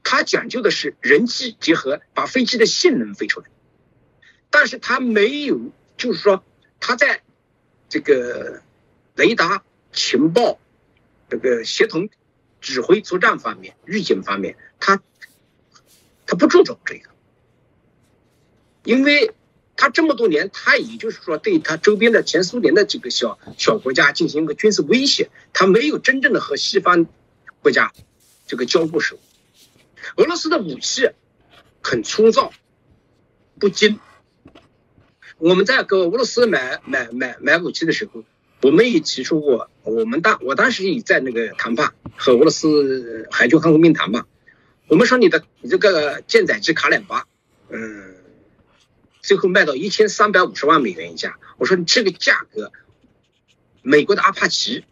[0.07, 3.47] 它讲究的是人机结合，把飞机的性能飞出来，
[4.51, 5.59] 但是它没有，
[5.97, 6.43] 就是说，
[6.79, 7.23] 它在
[7.89, 8.61] 这个
[9.15, 10.59] 雷达情报、
[11.27, 12.07] 这个协同、
[12.61, 15.01] 指挥作战方面、预警方面，它
[16.27, 17.09] 它不注重这个，
[18.83, 19.33] 因为
[19.75, 27.07] 它这么多年，它也就是说对它周边的前苏联的几个小小国家进行一个军事威胁，它没有真正的和西方
[27.63, 27.91] 国家
[28.45, 29.17] 这个交过手。
[30.17, 31.09] 俄罗斯的武器
[31.81, 32.51] 很粗糙、
[33.59, 33.99] 不精。
[35.37, 38.23] 我们在跟俄罗斯买买买买武器的时候，
[38.61, 44.25] 我们也提出过，我们当我当时也在那个谈判和俄罗斯海军航空兵谈判。
[44.87, 47.27] 我们说你的你这个舰载机卡脸巴，
[47.69, 48.15] 嗯，
[49.21, 51.37] 最后卖到一千三百五十万美元一架。
[51.57, 52.71] 我说你这个价格，
[53.81, 54.85] 美国的阿帕奇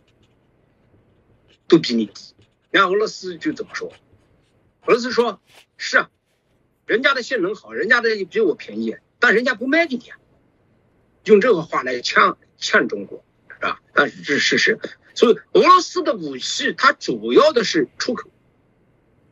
[1.68, 2.34] 都比你低。
[2.72, 3.93] 然后俄罗斯就怎么说？
[4.86, 5.41] 俄罗斯说
[5.77, 6.09] ：“是啊，
[6.86, 10.11] 人家的性能好，人家的比我便宜，但人家不卖给你。”
[11.23, 13.81] 用这个话来呛呛中国，是吧？
[13.93, 14.79] 但是这是事实。
[15.15, 18.29] 所以俄罗斯的武器它主要的是出口，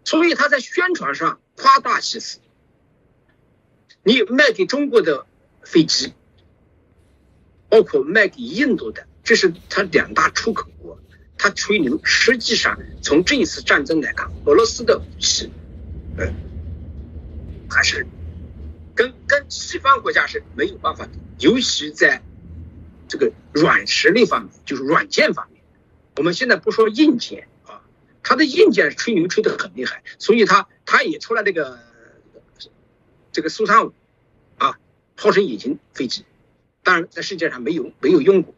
[0.06, 2.40] 所以他在宣传上夸大其词。
[4.04, 5.28] 你卖给中国的
[5.64, 6.14] 飞机，
[7.68, 10.71] 包括卖给印度的，这是他两大出口。
[11.44, 15.50] 他吹牛，实际上从这一次战争来看，俄罗斯的武器，
[16.16, 16.32] 呃，
[17.68, 18.06] 还是
[18.94, 22.22] 跟跟西方国家是没有办法比，尤其在
[23.08, 25.64] 这个软实力方面，就是软件方面。
[26.18, 27.82] 我们现在不说硬件啊，
[28.22, 31.80] 它的硬件吹牛吹得很厉害，所以它它也出了这个
[33.32, 33.94] 这个苏三五
[34.60, 34.78] 啊，
[35.16, 36.24] 炮声引擎飞机，
[36.84, 38.54] 当然在世界上没有没有用过，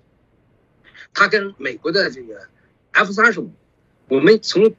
[1.14, 2.50] 它跟美国的这个。
[2.94, 3.52] F 三十五，
[4.08, 4.74] 我们从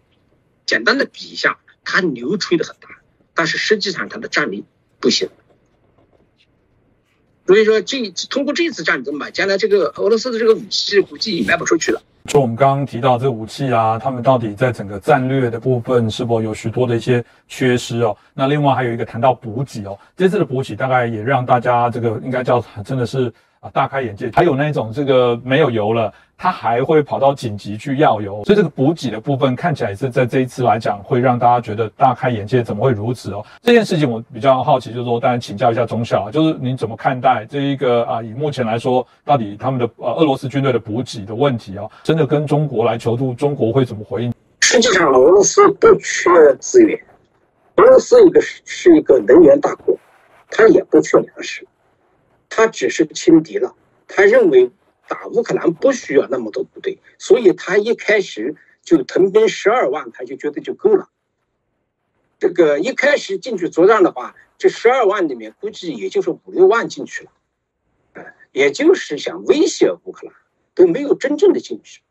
[0.64, 2.88] 简单的比一下，它牛吹的很大，
[3.34, 4.64] 但是实际上它的战力
[5.00, 5.28] 不行。
[7.46, 12.00] 所以说，这通过这次战争吧，将来这个俄罗斯的这个武器估计也卖不出去了。
[12.26, 18.16] 就我们刚刚提到这个武器啊，他们到底在整个战略的部分是否有许多的一些缺失哦？
[18.32, 23.32] 那另外还有一个谈到补给哦，这次的补给大概也让大家这个应该叫真的是。
[23.64, 24.30] 啊，大开眼界！
[24.34, 32.62] 还有那种这个没有油了，他还会跑到紧急去要油，所以这个补给的部分看起来是在这一次来讲，会让大家觉得大开眼界。
[32.62, 33.42] 怎么会如此哦？
[33.62, 38.22] 这件事情我比较好奇，就是说，当然请教一下钟晓，就是您怎么看待这一个啊？
[38.22, 44.34] 以目前来说，到底他们的呃俄罗斯军队的补给的问题哦，真的跟中国来求助，中国会怎么回应？
[44.60, 47.00] 实际上，俄罗斯不缺资源，
[47.76, 49.96] 俄罗斯一个是是一个能源大国，
[50.50, 51.66] 它也不缺粮食。
[52.56, 53.74] 他只是轻敌了，
[54.06, 54.70] 他认为
[55.08, 61.08] 打乌克兰不需要那么多部队，所以他一开始就腾兵十二万，他就觉得就够了。
[62.38, 70.36] 这个一开始进去作战的话，这十二万里面估计也就是五六万进去了，也就是想威胁乌克兰，
[70.76, 72.02] 都没有真正的进去。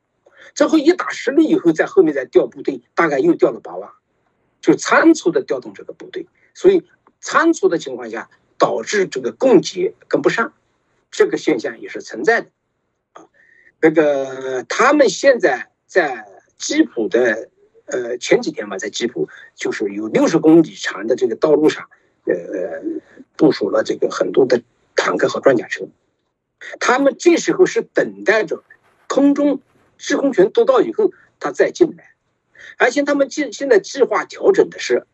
[0.54, 3.90] 最后一打失利以后，在后面再调部队，大概又调了八万，
[4.60, 6.84] 就仓促的调动这个部队，所以
[7.22, 8.30] 仓促的情况下。
[8.64, 10.54] 导致这个供给跟不上，
[11.12, 12.48] 这个现象也是存在的，
[13.12, 13.28] 啊，
[13.82, 16.26] 那个他们现在在
[16.58, 17.50] 基辅的，
[17.88, 21.90] 呃，前几天嘛，在基辅就是有六十公里长的这个道路上，
[22.24, 22.82] 呃，
[23.36, 24.62] 部署了这个很多的
[24.96, 25.86] 坦克和装甲车，
[26.80, 28.64] 他们这时候是等待着
[29.10, 29.60] 空中
[29.98, 31.12] 制空权得到以后，
[31.42, 32.14] 他再进来，
[32.78, 35.06] 而且他们计现在计划调整的是，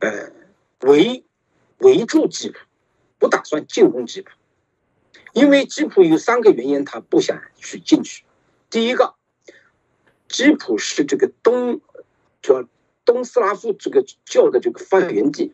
[0.00, 0.32] 呃，
[0.80, 1.22] 为。
[1.78, 2.58] 围住基辅，
[3.18, 4.28] 不打算进攻基辅，
[5.32, 8.24] 因为基辅有三个原因，他不想去进去。
[8.70, 9.14] 第一个，
[10.28, 11.80] 基辅是这个东
[12.42, 12.66] 叫
[13.04, 15.52] 东斯拉夫这个教的这个发源地，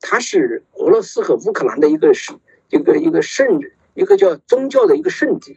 [0.00, 2.32] 它是俄罗斯和乌克兰的一个是
[2.70, 3.60] 一个一个圣
[3.94, 5.56] 一个叫宗教的一个圣地，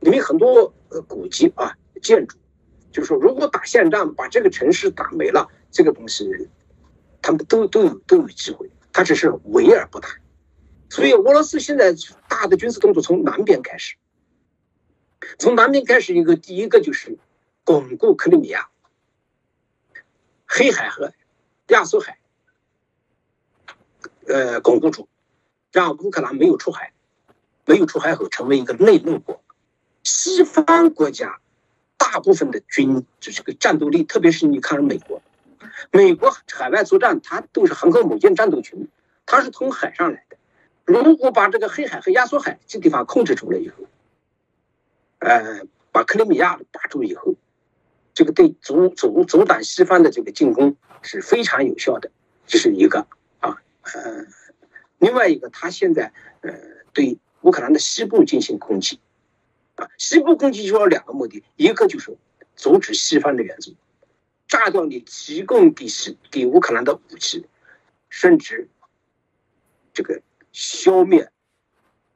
[0.00, 0.74] 里面很多
[1.08, 2.36] 古迹啊建筑，
[2.92, 6.28] 就是说如果打巷战把这个城市打没了，这个东西
[7.20, 8.70] 他们都都有都有机会。
[8.92, 10.08] 他只是围而不打，
[10.90, 11.94] 所以俄罗斯现在
[12.28, 13.96] 大的军事动作从南边开始，
[15.38, 17.18] 从南边开始一个第一个就是
[17.64, 18.68] 巩固克里米亚、
[20.46, 21.12] 黑海和
[21.68, 22.18] 亚速海，
[24.26, 25.08] 呃，巩固住，
[25.72, 26.92] 让乌克兰没有出海，
[27.64, 29.42] 没有出海后成为一个内陆国。
[30.02, 31.40] 西方国家
[31.96, 35.22] 大部分的军就这个战斗力，特别是你看美国。
[35.90, 38.88] 美国海外作战，它都是航空母舰战斗群，
[39.26, 40.36] 它是从海上来的。
[40.84, 43.84] 如果把这个黑海和亚速海这地方控制住了以后，
[45.18, 45.62] 呃，
[45.92, 47.34] 把克里米亚把住以后，
[48.14, 52.10] 这个对阻阻阻挡西方的这个进攻是非常有效的，
[52.46, 53.06] 这是一个
[53.40, 54.26] 啊，呃，
[54.98, 56.52] 另外一个，他现在呃
[56.92, 58.98] 对乌克兰的西部进行攻击，
[59.76, 62.16] 啊，西部攻击就要两个目的，一个就是
[62.56, 63.74] 阻止西方的援助，
[64.52, 67.46] 炸掉你提供给西给乌克兰的武器，
[68.10, 68.68] 甚至
[69.94, 70.20] 这个
[70.52, 71.30] 消灭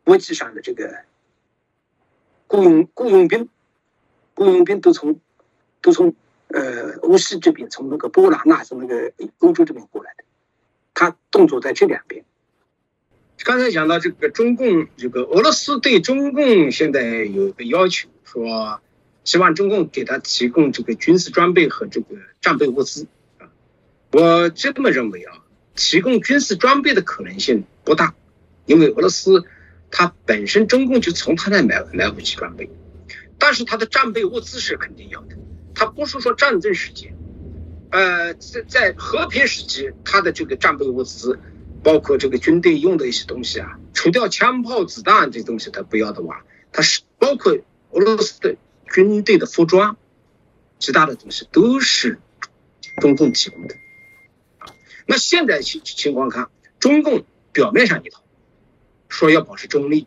[0.04, 1.04] 国际上的这个
[2.46, 3.48] 雇佣雇佣兵，
[4.34, 5.18] 雇佣兵都从。
[5.82, 6.16] 都从
[6.48, 10.24] 呃乌西这边，从那个波兰那从那个欧洲这边过来的，
[10.94, 12.24] 他动作在这两边。
[13.44, 18.80] 刚才讲到这个中共，这个俄罗斯对中共现在有个要求，说
[19.26, 23.06] 希望中共给他提供这个军事装备和这个战备物资
[23.38, 23.50] 啊。
[24.12, 25.42] 我这么认为啊，
[25.74, 28.14] 提供军事装备的可能性不大，
[28.64, 29.44] 因为俄罗斯
[29.90, 32.70] 它本身中共就从他那买买武器装备，
[33.36, 35.36] 但是它的战备物资是肯定要的。
[35.74, 37.10] 他不是说战争时期，
[37.90, 41.38] 呃，在在和平时期，他的这个战备物资，
[41.82, 47.58] 包括这个军队用的一些东西啊，除掉枪炮子弹这东西他不要的话，他是包括
[47.90, 48.56] 俄罗斯的
[48.92, 49.96] 军队的服装，
[50.78, 52.20] 其他的东西都是
[53.00, 53.74] 中共提供的。
[55.06, 58.22] 那现在情情况看，中共表面上一套，
[59.08, 60.06] 说要保持中立，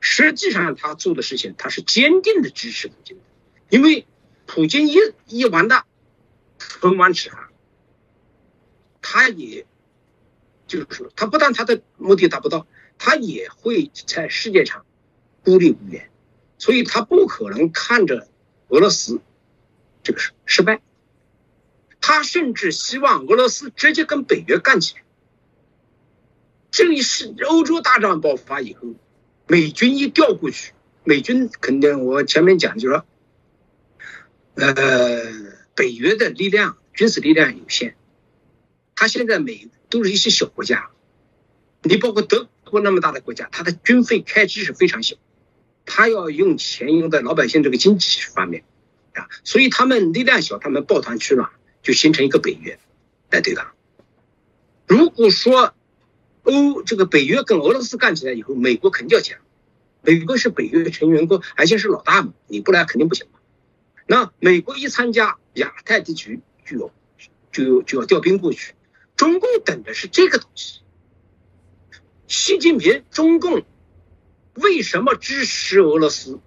[0.00, 3.22] 实际上他做的事情，他是坚定的支持普京的，
[3.68, 4.06] 因为。
[4.44, 5.86] 普京一一完蛋，
[6.58, 7.48] 唇亡齿寒，
[9.00, 9.64] 他也
[10.66, 12.66] 就是说，他不但他的目的达不到，
[12.98, 14.84] 他也会在世界上
[15.42, 16.10] 孤立无援，
[16.62, 18.28] 所以他不可能看着
[18.68, 19.20] 俄罗斯
[20.04, 20.80] 这个失失败，
[22.00, 25.02] 他甚至希望俄罗斯直接跟北约干起来。
[26.70, 28.94] 这一是欧洲大战爆发以后，
[29.48, 33.04] 美军一调过去，美军肯定我前面讲就说。
[34.54, 34.72] 呃，
[35.74, 37.96] 北约的力量，军事力量有限，
[38.94, 40.90] 他现在每都是一些小国家，
[41.82, 45.16] 你包括德国那么大的国家，他的军费开支是非常小，
[45.84, 48.64] 他要用钱用在老百姓这个经济方面
[49.14, 51.50] 啊，所以他们力量小，他们抱团取暖，
[51.82, 52.78] 就形成一个北约
[53.30, 53.72] 来对抗。
[54.86, 55.74] 如果说
[56.44, 59.38] 欧这个北约跟俄罗斯干起来以后，美国肯定要强，
[60.02, 63.38] 美国是北约成员国，而且是老大嘛，你不来肯定不行嘛。
[64.06, 66.90] 那美国一参加亚太地区，就要
[67.52, 68.74] 就就要调兵过去。
[69.14, 70.80] 中共等的是这个东西。
[72.26, 73.62] 习近平，中共
[74.54, 76.40] 为什么支持俄罗斯？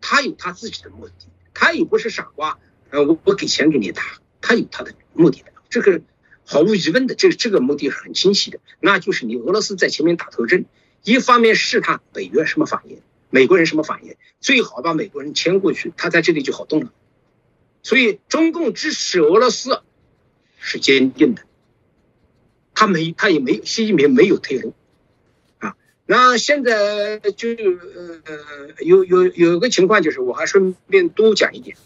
[0.00, 1.12] 他有他自己的目的，
[1.54, 2.58] 他也不是傻瓜。
[2.90, 4.02] 呃，我我给钱给你打，
[4.40, 5.52] 他有他的目的的。
[5.70, 6.02] 这个
[6.44, 10.66] 毫无疑问的，这这个目的很清晰的，那就是你俄罗斯在前面打头阵，
[11.04, 13.00] 一方面试探北约什么反应。
[13.30, 14.16] 美国人什么反应？
[14.40, 16.92] 最好把美国人牵过去，他在这里就好动了。
[17.82, 19.82] 所以中共支持俄罗斯
[20.58, 21.42] 是坚定的，
[22.74, 24.74] 他没他也没习近平没有退路。
[26.06, 31.76] 那现在就呃有有有个情况就是，我还顺便多讲一点，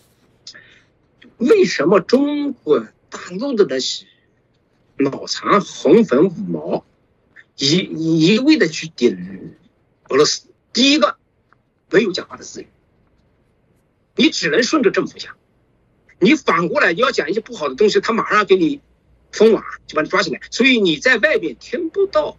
[1.39, 4.07] 为什么中国大陆的那些
[4.97, 6.85] 脑残红粉五毛
[7.57, 7.77] 一
[8.35, 9.55] 一味的去顶
[10.09, 10.49] 俄罗斯？
[10.73, 11.17] 第一个。
[11.89, 12.67] 没有讲话的自由，
[14.17, 15.37] 你只能顺着政府讲。
[16.19, 18.81] 你反过来你要讲一些不好的东西，他马上给你
[19.31, 20.41] 封网，就把你抓起来。
[20.51, 22.37] 所以你在外边听不到，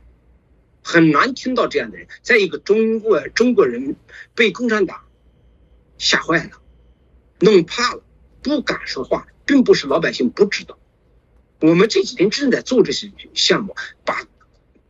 [0.87, 2.07] 很难听到这样的人。
[2.21, 3.97] 再一个，中国中国人
[4.35, 5.01] 被共产党
[5.97, 6.51] 吓坏了，
[7.39, 8.01] 弄怕了，
[8.41, 10.79] 不敢说话，并不是老百姓不知道。
[11.59, 13.75] 我们这几天正在做这些项目，
[14.05, 14.25] 把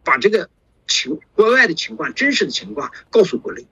[0.04, 0.52] 把这个
[0.86, 3.66] 情国外的情况、真实的情况告诉国内。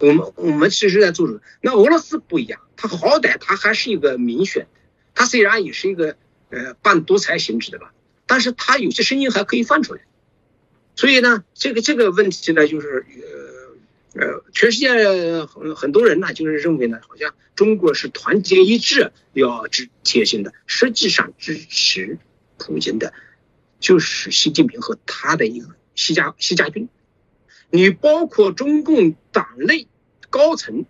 [0.00, 4.80] 我们我们其实在做着，那俄罗斯不一样，他好歹他还是一个民选的，
[5.14, 6.18] 它虽然也是一个
[6.50, 7.94] 呃半独裁性质的吧，
[8.26, 10.02] 但是他有些声音还可以放出来。
[10.96, 13.04] 所以呢，这个这个问题呢，就是
[14.14, 22.18] 呃呃，全世界很很多人呢，就是认为呢，好像中国是团结一致要支贴心的，实际上支持
[22.58, 23.12] 普京的，
[23.80, 26.88] 就是习近平和他的一个习家习家军。
[27.70, 29.88] 你包括中共党内
[30.30, 30.86] 高层，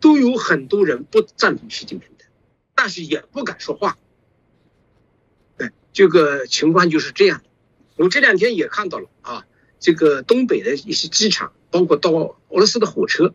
[0.00, 2.24] 都有很多人不赞同习近平的，
[2.74, 3.96] 但是也不敢说话。
[5.58, 7.44] 哎，这个情况就是这样的。
[7.96, 9.46] 我这两天也看到了啊，
[9.80, 13.34] 这个东北的一些机场，包括到俄罗斯的火车，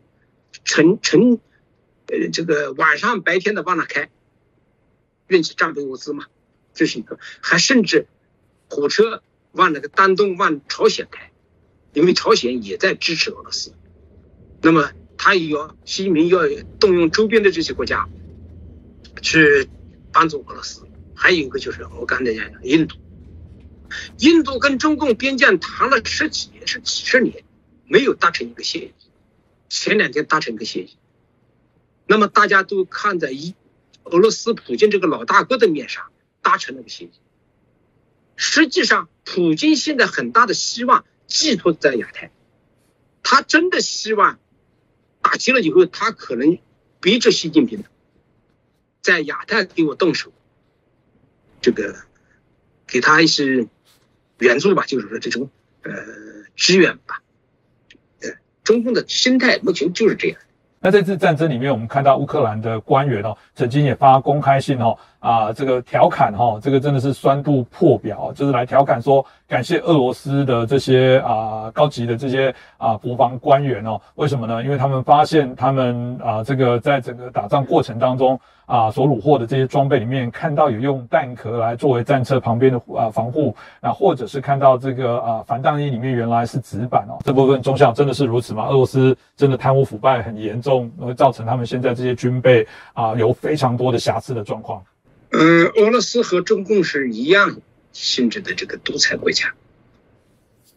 [0.64, 1.38] 乘乘，
[2.06, 4.10] 呃，这个晚上白天的往哪开，
[5.28, 6.26] 运起战备物资嘛，
[6.74, 7.18] 这是一个。
[7.40, 8.06] 还甚至
[8.68, 11.30] 火车往那个丹东往朝鲜开。
[11.94, 13.74] 因为朝鲜也在支持俄罗斯，
[14.62, 16.40] 那么他也要习近平要
[16.80, 18.08] 动用周边的这些国家，
[19.20, 19.68] 去
[20.10, 20.86] 帮助俄罗斯。
[21.14, 22.96] 还有一个就是我刚才讲的印度，
[24.18, 27.44] 印度跟中共边疆谈了十几年，是几十年，
[27.86, 28.92] 没有达成一个协议。
[29.68, 30.96] 前两天达成一个协议，
[32.06, 33.54] 那么大家都看在一
[34.04, 36.10] 俄罗斯普京这个老大哥的面上
[36.42, 37.10] 达成了个协议。
[38.36, 42.30] 实际上，普京现在很大的希望寄托在亚太，
[43.22, 44.38] 他真的希望
[45.22, 46.58] 打击了以后，他可能
[47.00, 47.84] 逼着习近平
[49.00, 50.32] 在亚太给我动手，
[51.60, 51.96] 这个
[52.86, 53.68] 给他一些
[54.42, 55.48] 援助吧，就是说这种
[55.82, 55.92] 呃
[56.56, 57.22] 支援吧。
[58.20, 58.28] 呃
[58.62, 60.38] 中共的心态目前就是这样。
[60.80, 74.62] 那这次战争里面，我们看到乌克兰的官员哦，曾经也发公开信哦，啊，这个调侃哈，这个真的是酸度破表，就是来调侃说，感谢俄罗斯的这些啊高级的这些啊国防官员哦，为什么呢？
[74.62, 78.38] 因为他们发现他们啊这个在整个打仗过程当中。
[78.64, 88.68] 啊，所虏获的这些装备里面，看到有用弹壳来作为战车旁边的啊防护，啊，或者是看到这个啊防弹衣里面原来是纸板哦，这部分中校真的是如此吗？
[88.68, 94.82] 俄罗斯真的贪污腐败很严重，会造成他们现在这些军备啊有非常多的瑕疵的状况。
[95.34, 97.62] 嗯，俄罗斯和中共是一样
[97.92, 99.54] 性质的这个独裁国家，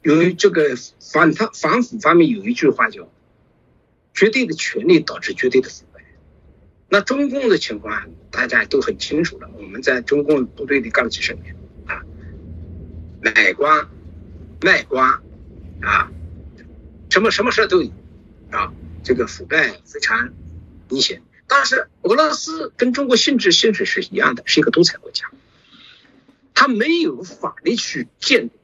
[0.02, 3.12] 由于这个反贪反腐方面有一句话叫
[4.16, 6.02] “绝对的权力导致绝对的腐败”。
[6.88, 9.50] 那中共的情况大家都很清楚了。
[9.58, 11.54] 我们在中共部队里干了几十年
[11.86, 12.02] 啊，
[13.22, 13.90] 买官、
[14.62, 15.20] 卖官
[15.82, 16.10] 啊，
[17.10, 17.92] 什么什么事都有
[18.52, 18.72] 啊，
[19.04, 20.34] 这个腐败非常
[20.90, 21.22] 明显。
[21.48, 25.30] 但是俄罗斯跟中国性质性质是一样的，是一个独裁国家，
[26.54, 28.56] 他没有法律去监督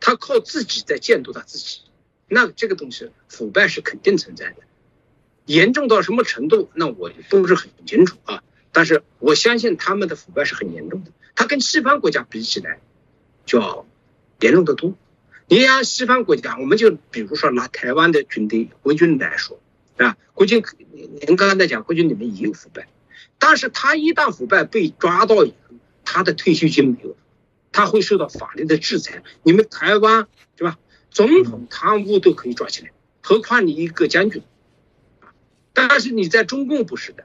[0.00, 1.80] 他，他靠自己在监督他自己。
[2.28, 4.56] 那这个东西腐败是肯定存在的。
[5.46, 6.70] 严重到什么程度？
[6.74, 8.42] 那我不是很清楚啊。
[8.70, 11.10] 但是我相信他们的腐败是很严重的。
[11.34, 12.80] 它跟西方国家比起来，
[13.46, 13.86] 就要
[14.40, 14.94] 严重的多。
[15.48, 19.58] 你像西方国家，我们就比如说拿台湾的军队国军来说
[20.06, 20.62] 啊，国军
[21.26, 22.88] 您刚才讲国军里面也有腐败，
[23.38, 27.16] 但是他一旦腐败被抓到以后，他的退休金没有，
[27.72, 29.22] 他会受到法律的制裁。
[29.42, 30.26] 你们台湾
[30.56, 30.78] 对吧？
[31.10, 32.92] 总统贪污都可以抓起来，
[33.22, 34.42] 何况你一个将军？
[35.72, 37.24] 但是你在中共不是的，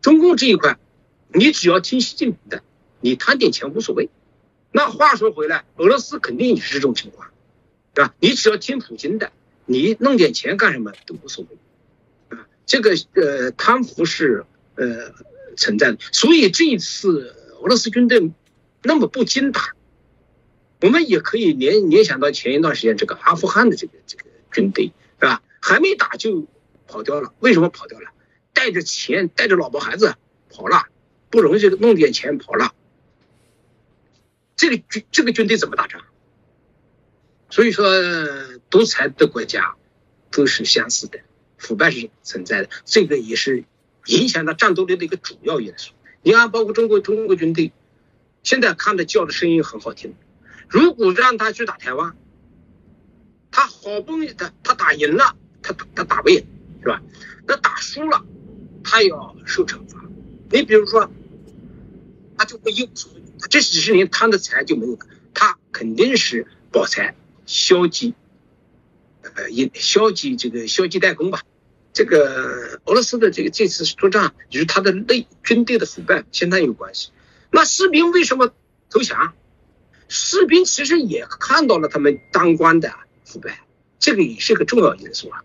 [0.00, 0.78] 中共这一块，
[1.28, 2.62] 你只要听习近平的，
[3.00, 4.10] 你贪点钱无所谓。
[4.72, 7.28] 那话说回来，俄罗斯肯定也是这种情况，
[7.94, 8.14] 对吧？
[8.18, 9.30] 你只要听普京的，
[9.66, 11.63] 你弄点钱干什么都无所谓，啊，
[12.66, 14.44] 这个呃贪腐是
[14.76, 15.12] 呃
[15.56, 15.98] 存在的。
[16.12, 18.32] 所以这一次俄罗斯军队
[18.82, 19.74] 那么不经打，
[20.80, 25.42] 我们也可以联联想到前一段时间这个阿富汗的这个这个军队，是吧？
[25.60, 26.46] 还没打就。
[26.86, 28.10] 跑掉了，为什么跑掉了？
[28.52, 30.16] 带着钱，带着老婆孩子
[30.50, 30.86] 跑了，
[31.30, 32.74] 不容易弄点钱跑了。
[34.54, 36.02] 这个军这个军队怎么打仗？
[37.48, 37.86] 所以说，
[38.68, 39.76] 独裁的国家
[40.30, 41.20] 都是相似的，
[41.64, 43.64] 腐败是存在的，这个也是
[44.06, 45.92] 影响到战斗力的一个主要因素。
[46.22, 47.72] 你看，包括中国中国军队，
[48.42, 50.14] 现在看着叫的声音很好听，
[50.68, 52.14] 如果让他去打台湾，
[53.50, 56.44] 他好不容易他他打赢了，他他打不赢。
[56.82, 57.00] 是吧？
[57.46, 58.26] 那打输了，
[58.82, 60.04] 他要受惩罚。
[60.50, 61.10] 你比如说，
[62.36, 64.98] 他就会一无所有他这几十年贪的财就没有，
[65.32, 68.12] 他肯定是保财、消极，
[69.22, 71.40] 呃，也消极这个消极怠工吧。
[71.94, 77.10] 这个俄罗斯的这个这次作战与他的内军队的腐败相当有关系。
[77.50, 78.52] 那士兵为什么
[78.90, 79.32] 投降？
[80.08, 82.92] 士兵其实也看到了他们当官的
[83.24, 83.64] 腐败，
[83.98, 85.44] 这个也是个重要因素啊。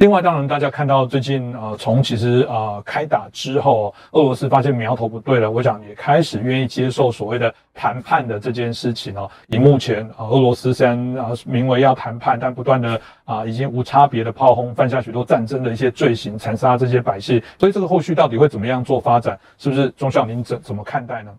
[0.00, 9.30] 另外，当然，大家看到最近啊，从其实啊开打之后，俄罗斯发现苗头不对了，我想也开始愿意接受所谓的谈判的这件事情哦。
[9.48, 17.38] 以目前啊，俄罗斯虽然啊名为要谈判，但不断的啊已经无差别的炮轰，犯下许多战争的一些罪行，残杀这些百姓。
[17.58, 19.38] 所以这个后续到底会怎么样做发展？
[19.58, 21.30] 是不是钟晓您怎怎么看待呢？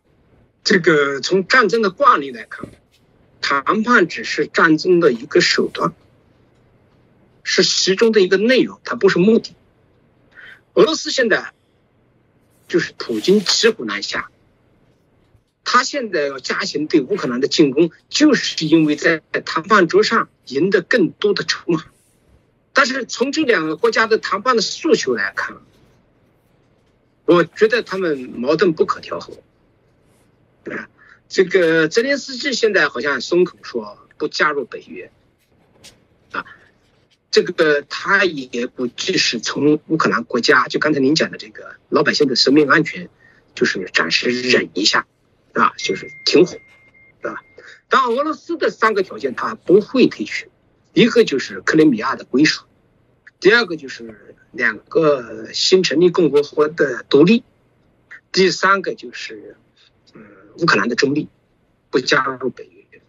[0.63, 2.69] 这个从战争的惯例来看，
[3.41, 5.91] 谈判只是战争的一个手段。
[7.43, 9.55] 是其中的一个内容，它不是目的。
[10.73, 11.53] 俄罗斯现在
[12.67, 14.29] 就是普京骑虎难下，
[15.63, 21.85] 他现在要加强对乌克兰的进攻，就是因为在谈判桌上赢得更多的筹码。
[22.73, 25.57] 但是从这两个国家的谈判的诉求来看，
[27.25, 29.33] 我觉得他们矛盾不可调和。
[31.27, 35.11] 这个泽连斯基现在好像松口说不加入北约。
[37.31, 43.09] 这个他也估计是从乌克兰国家，就刚才您讲的这个老百姓的生命安全，
[43.55, 45.07] 就是暂时忍一下，
[45.53, 46.57] 啊，就是停火，
[47.21, 47.41] 对吧？
[47.87, 50.49] 当俄罗斯的三个条件他不会退去，
[50.93, 52.65] 一个就是克里米亚的归属，
[53.39, 57.45] 第二个就是两个新成立共和国的独立，
[58.33, 59.55] 第三个就是
[60.13, 60.21] 嗯
[60.57, 61.29] 乌克兰的中立，
[61.89, 63.01] 不加入北约。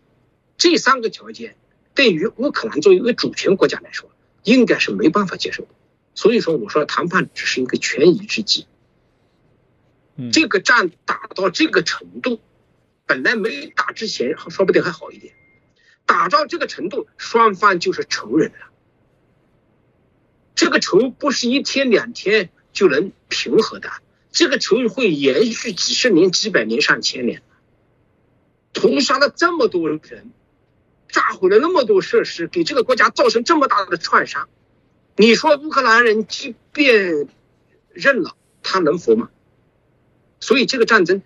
[0.57, 1.57] 这三个条件
[1.93, 4.12] 对于乌克兰作为一个主权国家来说，
[4.45, 5.69] 应该是没办法接受的。
[6.15, 8.67] 所以说，我说谈判只是一个权宜之计。
[10.33, 12.41] 这个战打到这个程度。
[13.05, 15.35] 本来没打之前，说不定还好一点。
[16.07, 18.71] 打到这个程度，双方就是仇人了。
[20.55, 23.91] 这个仇不是一天两天就能平和的，
[24.31, 27.43] 这个仇会延续几十年、几百年、上千年。
[28.73, 30.31] 屠杀了这么多人，
[31.13, 34.49] 炸毁了那么多设施，给这个国家造成这么大的创伤，
[35.15, 37.29] 你说乌克兰人即便
[37.93, 38.35] 认了，
[38.65, 39.31] 他能服吗？
[40.41, 41.23] 所以这个战争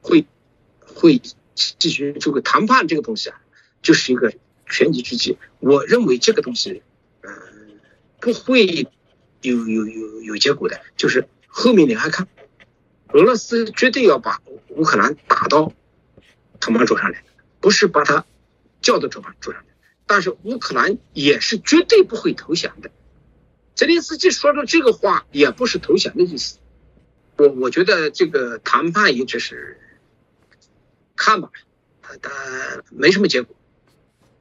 [0.00, 0.26] 会。
[0.94, 1.20] 会
[1.54, 3.40] 继续这个谈判这个东西啊，
[3.82, 4.32] 就是一个
[4.66, 5.38] 权宜之计。
[5.60, 6.82] 我认为这个东西，
[7.20, 7.30] 嗯，
[8.18, 8.88] 不会
[9.42, 10.80] 有有有有结果的。
[10.96, 12.26] 就是后面你还看，
[13.12, 15.72] 俄罗斯绝对要把乌克兰打到
[16.58, 17.22] 谈判桌上来，
[17.60, 18.24] 不是把他
[18.80, 19.68] 叫到谈判桌上的。
[20.06, 22.90] 但是乌克兰也是绝对不会投降的。
[23.74, 26.58] 泽连斯基说的这个话也不是投降的意思。
[27.36, 29.78] 我我觉得这个谈判也只是。
[31.20, 31.50] 看吧，
[32.20, 32.32] 但
[32.90, 33.56] 没什么结果。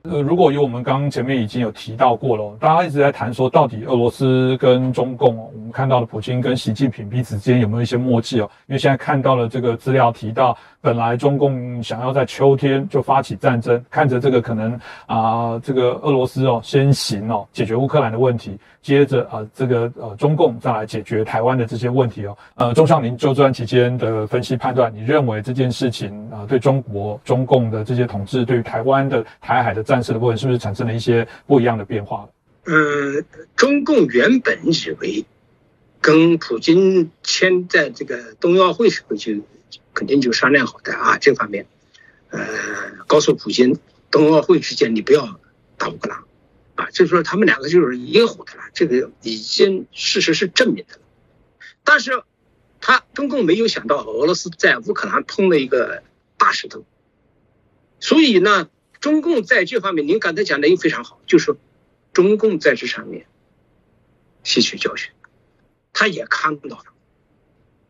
[0.04, 8.50] 呃，如果有我们刚刚前面已经有提到过了，大家一直在谈说，到底俄罗斯跟中共，我们看到的普京跟习近平彼此之间有没有一些默契哦？
[8.68, 10.58] 因为现在看到了这个资料提到。
[10.80, 18.58] 本来中共想要在秋天就发起战争，看着这个可能啊，这个俄罗斯哦先行哦解决乌克兰的问题，
[18.88, 22.38] 接着啊这个呃中共再来解决台湾的这些问题哦。
[22.56, 32.26] 呃，钟尚林就这段期间的分析判断，你认为这件事情啊对中国中共的这些统治，对于台湾的台海的战事的部分，是不是产生了一些不一样的变化？
[32.64, 33.22] 呃，
[33.58, 35.26] 中共原本以为
[36.00, 39.34] 跟普京签在这个冬奥会时候就。
[39.94, 41.66] 肯定就商量好的啊，这方面，
[42.30, 42.40] 呃，
[43.08, 43.80] 告诉普京，
[44.12, 45.40] 冬奥会期间你不要
[45.76, 46.20] 打乌克兰，
[46.78, 51.02] 啊，就是说他们两个就是一伙的了，这个已经事实是证明的了。
[51.84, 52.24] 但是，
[52.80, 56.04] 他中共没有想到俄罗斯在乌克兰碰了一个
[56.38, 56.86] 大石头，
[58.00, 58.70] 所以呢，
[59.02, 61.58] 中共在这方面，您刚才讲的也非常好，就是
[62.14, 63.26] 中共在这上面
[64.44, 65.12] 吸取教训，
[65.92, 66.86] 他也看到了，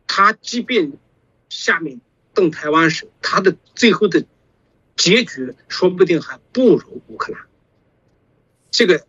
[0.08, 0.94] 他即便。
[1.50, 2.02] 下面
[2.34, 4.26] 动台湾时，他的最后的
[4.98, 7.42] 结局说不定还不如乌克兰。
[8.78, 9.08] 这个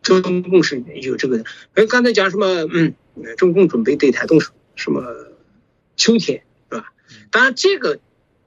[0.00, 1.42] 中共是有这个，
[1.74, 2.46] 哎，刚才讲什么？
[2.72, 2.94] 嗯，
[3.36, 5.02] 中共准备对台动手，什么
[5.96, 6.92] 秋天是吧？
[7.32, 7.98] 当然，这个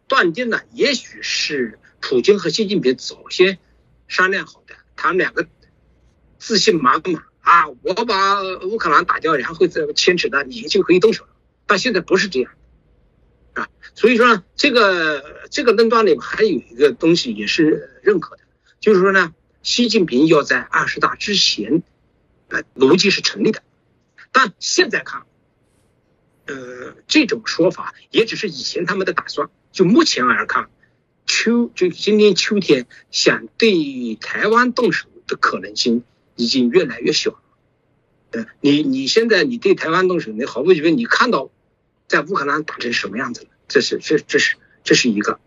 [0.07, 3.59] 断定呢，也许是普京和习近平早先
[4.07, 5.45] 商量好的，他们两个
[6.39, 11.32] 自信满满啊，我把乌克兰打掉，然后再牵扯到，你就可以动手了。
[11.67, 12.53] 但现在不是这样。
[13.55, 18.43] 啊，所以说呢，这个这个论断里面还有一个东西也是认可的，
[18.80, 19.34] 就是说呢，
[19.64, 21.84] 习近平要在二十大之前，
[22.49, 23.64] 呃，逻辑是成立的，
[24.32, 25.24] 但现在看，
[26.45, 30.70] 呃，这种说法也只是以前他们的打算，就目前而看，
[31.26, 36.03] 秋就今年秋天想对台湾动手的可能性
[36.36, 37.39] 已经越来越小了。
[38.32, 41.49] 呃，你你现在你对台湾动手，你毫无疑问你看到。
[42.07, 43.47] 在乌克兰打成什么样子了？
[43.70, 45.39] 这是这这是这是一个，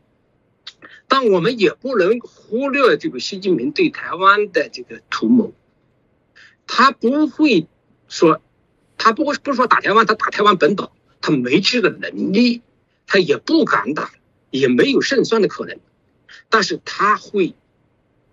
[1.08, 5.52] 但我们也不能忽略这个习近平对台湾的这个图谋。
[6.66, 7.66] 他不会
[8.08, 8.40] 说，
[8.96, 12.62] 他不会不是说打台湾，他打台湾本岛，他没这个能力，
[13.06, 14.10] 他也不敢打，
[14.50, 15.78] 也没有胜算的可能。
[16.48, 17.54] 但是他会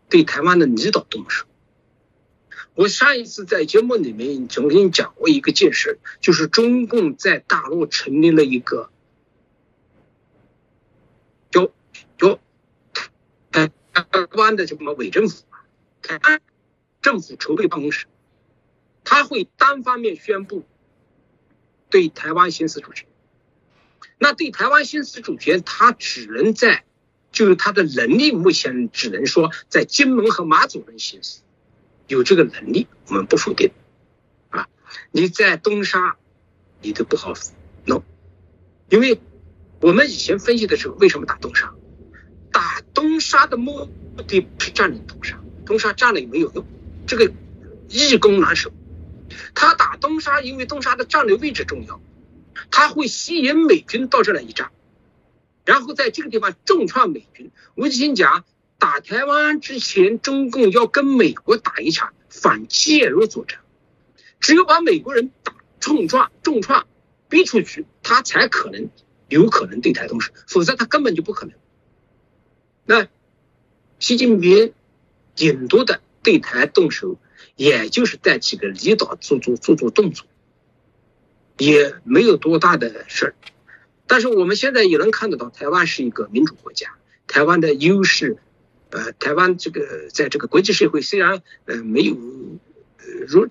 [0.09, 1.45] 对台湾的离岛动手。
[2.73, 8.89] 我上一次在节目里面曾经讲过一个件事，就是中共在大陆成立了一个
[11.49, 11.69] 叫
[12.17, 12.39] 叫
[13.51, 13.69] 台
[14.33, 15.43] 湾的什么伪政府，
[16.01, 16.41] 台湾
[17.01, 18.05] 政府筹备办公室，
[19.03, 20.65] 他会单方面宣布
[21.89, 23.07] 对台湾行使主权。
[24.17, 26.83] 那对台湾行使主权，他只能在
[27.31, 31.39] 就是他的能力目前只能说在金门和马祖能行使。
[32.07, 33.71] 有这个能力，我们不否定，
[34.49, 34.67] 啊，
[35.11, 36.17] 你在东沙，
[36.81, 37.33] 你都不好
[37.85, 38.03] 弄，
[38.89, 39.19] 因为
[39.79, 41.73] 我们以前分析的时候，为什么打东沙？
[42.61, 43.89] 打东沙的目
[44.27, 46.63] 的不是占领东沙，东沙占了也没有用，
[47.07, 47.33] 这个
[47.89, 48.71] 易攻难守。
[49.55, 51.99] 他打东沙，因为东沙的战略位置重要，
[52.69, 54.69] 他会吸引美军到这来一战，
[55.65, 57.49] 然后在这个地方重创美军。
[57.73, 58.45] 我就先讲，
[58.77, 63.57] 打台湾之前，中共要跟美国打一场反介入作战，
[64.39, 66.85] 只有把美国人打重创、重创
[67.27, 68.91] 逼出去，他才可能
[69.29, 71.55] 有可能对台动手，否则他根本就不可能。
[72.85, 73.07] 那
[73.99, 74.73] 习近平
[75.35, 77.17] 顶多的对台动手，
[77.55, 80.25] 也就是在几个离岛做做做做动作。
[81.57, 83.35] 也没有多大的事儿，
[84.07, 86.95] 但是我们现在也能看得到，台湾是一个民主国家，
[87.27, 88.37] 台湾的优势，
[88.89, 92.15] 呃，台湾这个在这个国际社会虽然呃没有
[93.27, 93.47] 如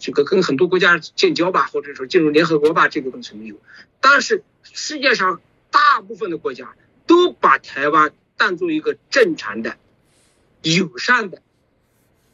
[0.00, 3.60] 这个跟很多国家建交吧，或者说进入联合国吧，这个东西没有，
[4.00, 6.74] 但是世界上大部分的国家
[7.06, 9.76] 都把台湾当做一个正常的、
[10.62, 11.42] 友善的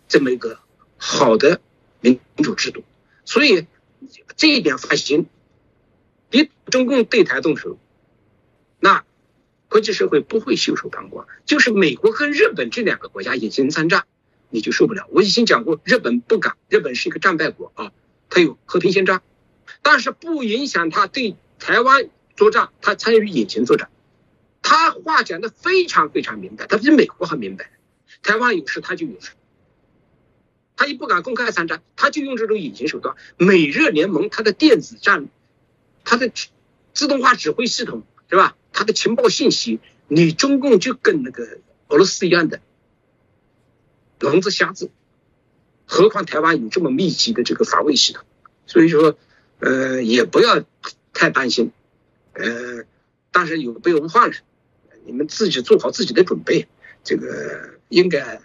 [0.09, 0.59] 这么一个
[0.97, 1.61] 好的
[2.01, 2.85] 民主制度，
[3.25, 3.67] 所以。
[4.37, 5.27] 这一点放心，
[6.31, 7.81] 你中共对台动手，
[8.79, 9.05] 那
[9.69, 11.27] 国际社会不会袖手旁观。
[11.45, 14.05] 就是美国跟日本这两个国家隐形参战，
[14.51, 15.09] 你就受不了。
[15.11, 17.93] 我已经讲过，日本不敢，日本是一个战败国啊，
[18.31, 19.21] 他有和平宪章，
[19.83, 23.91] 但是不影响他对台湾作战，他参与隐形作战。
[25.03, 27.71] 话讲的非常非常明白，他比美国还明白。
[28.23, 29.31] 台湾有事他就有事。
[30.77, 33.17] 他也不敢公开参战，他就用这种隐形手段。
[33.37, 35.29] 美日联盟，它的电子战，
[36.05, 36.31] 它的
[36.95, 38.57] 自动化指挥系统，是吧？
[38.73, 42.61] 它的情报信息，你中共就跟那个俄罗斯一样的
[44.21, 44.91] 聋子瞎子。
[45.85, 48.23] 何况台湾有这么密集的这个防卫系统，
[48.67, 49.19] 所以说，
[49.59, 50.63] 呃，也不要
[51.13, 51.73] 太担心。
[52.35, 52.85] 呃，
[53.33, 54.37] 但是有备无患了，
[55.09, 56.69] 你们自己做好自己的准备，
[57.03, 57.27] 这个
[57.89, 58.39] 应该。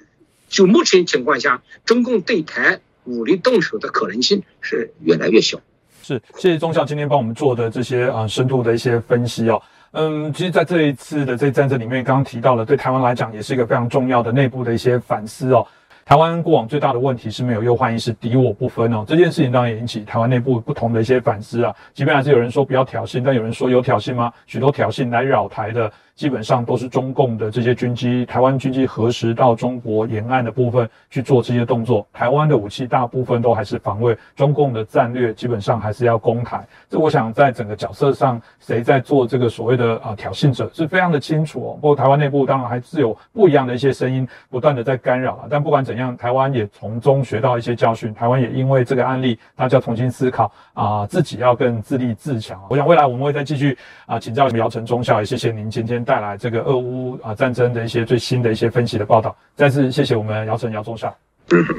[0.47, 5.59] 就目前情况下，中共对台武力动手的可能性是越来越小。
[6.03, 9.59] 是，谢谢中校今天帮我们做的这些啊深度的一些分析哦。
[9.93, 15.65] 嗯，其实，在这一次的这战争里面，刚刚提到了，对台湾来讲也是一个非常重要的内部的一些反思哦。
[16.05, 19.03] 台湾过往最大的问题是没有忧患意识，敌我不分哦。
[19.07, 21.73] 这件事情当然也引起台湾内部不同的一些反思啊。
[21.95, 24.31] 即便还是有人说不要挑衅，但有人说有挑衅吗？
[24.45, 25.91] 许多挑衅来扰台的。
[26.15, 32.05] 基本上都是中共的这些军机，台湾军机核实到中国沿岸的部分去做这些动作？
[32.13, 36.63] 台湾的武器大部分都还是防卫，中共的战略基本上还是要攻台。
[36.87, 41.73] 这我想在整个角色上，谁在做这个所谓的啊挑衅者是非常的清楚哦。
[41.81, 45.47] 不过台湾内部当然还是有不一样的一些声音不断的在干扰啊。
[45.49, 48.13] 但不管怎样，台湾也从中学到一些教训。
[48.13, 52.61] 台湾也因为这个案例，大家重新思考啊，自己要更自立自强。
[52.69, 56.03] 我想未来我们会再继续啊请教姚晨中校，也谢谢您今天。
[56.03, 61.11] 带带来这个俄乌啊战争的一些最新的一些分析的报道，再次谢谢我们姚晨姚中校，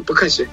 [0.05, 0.45] 不客气。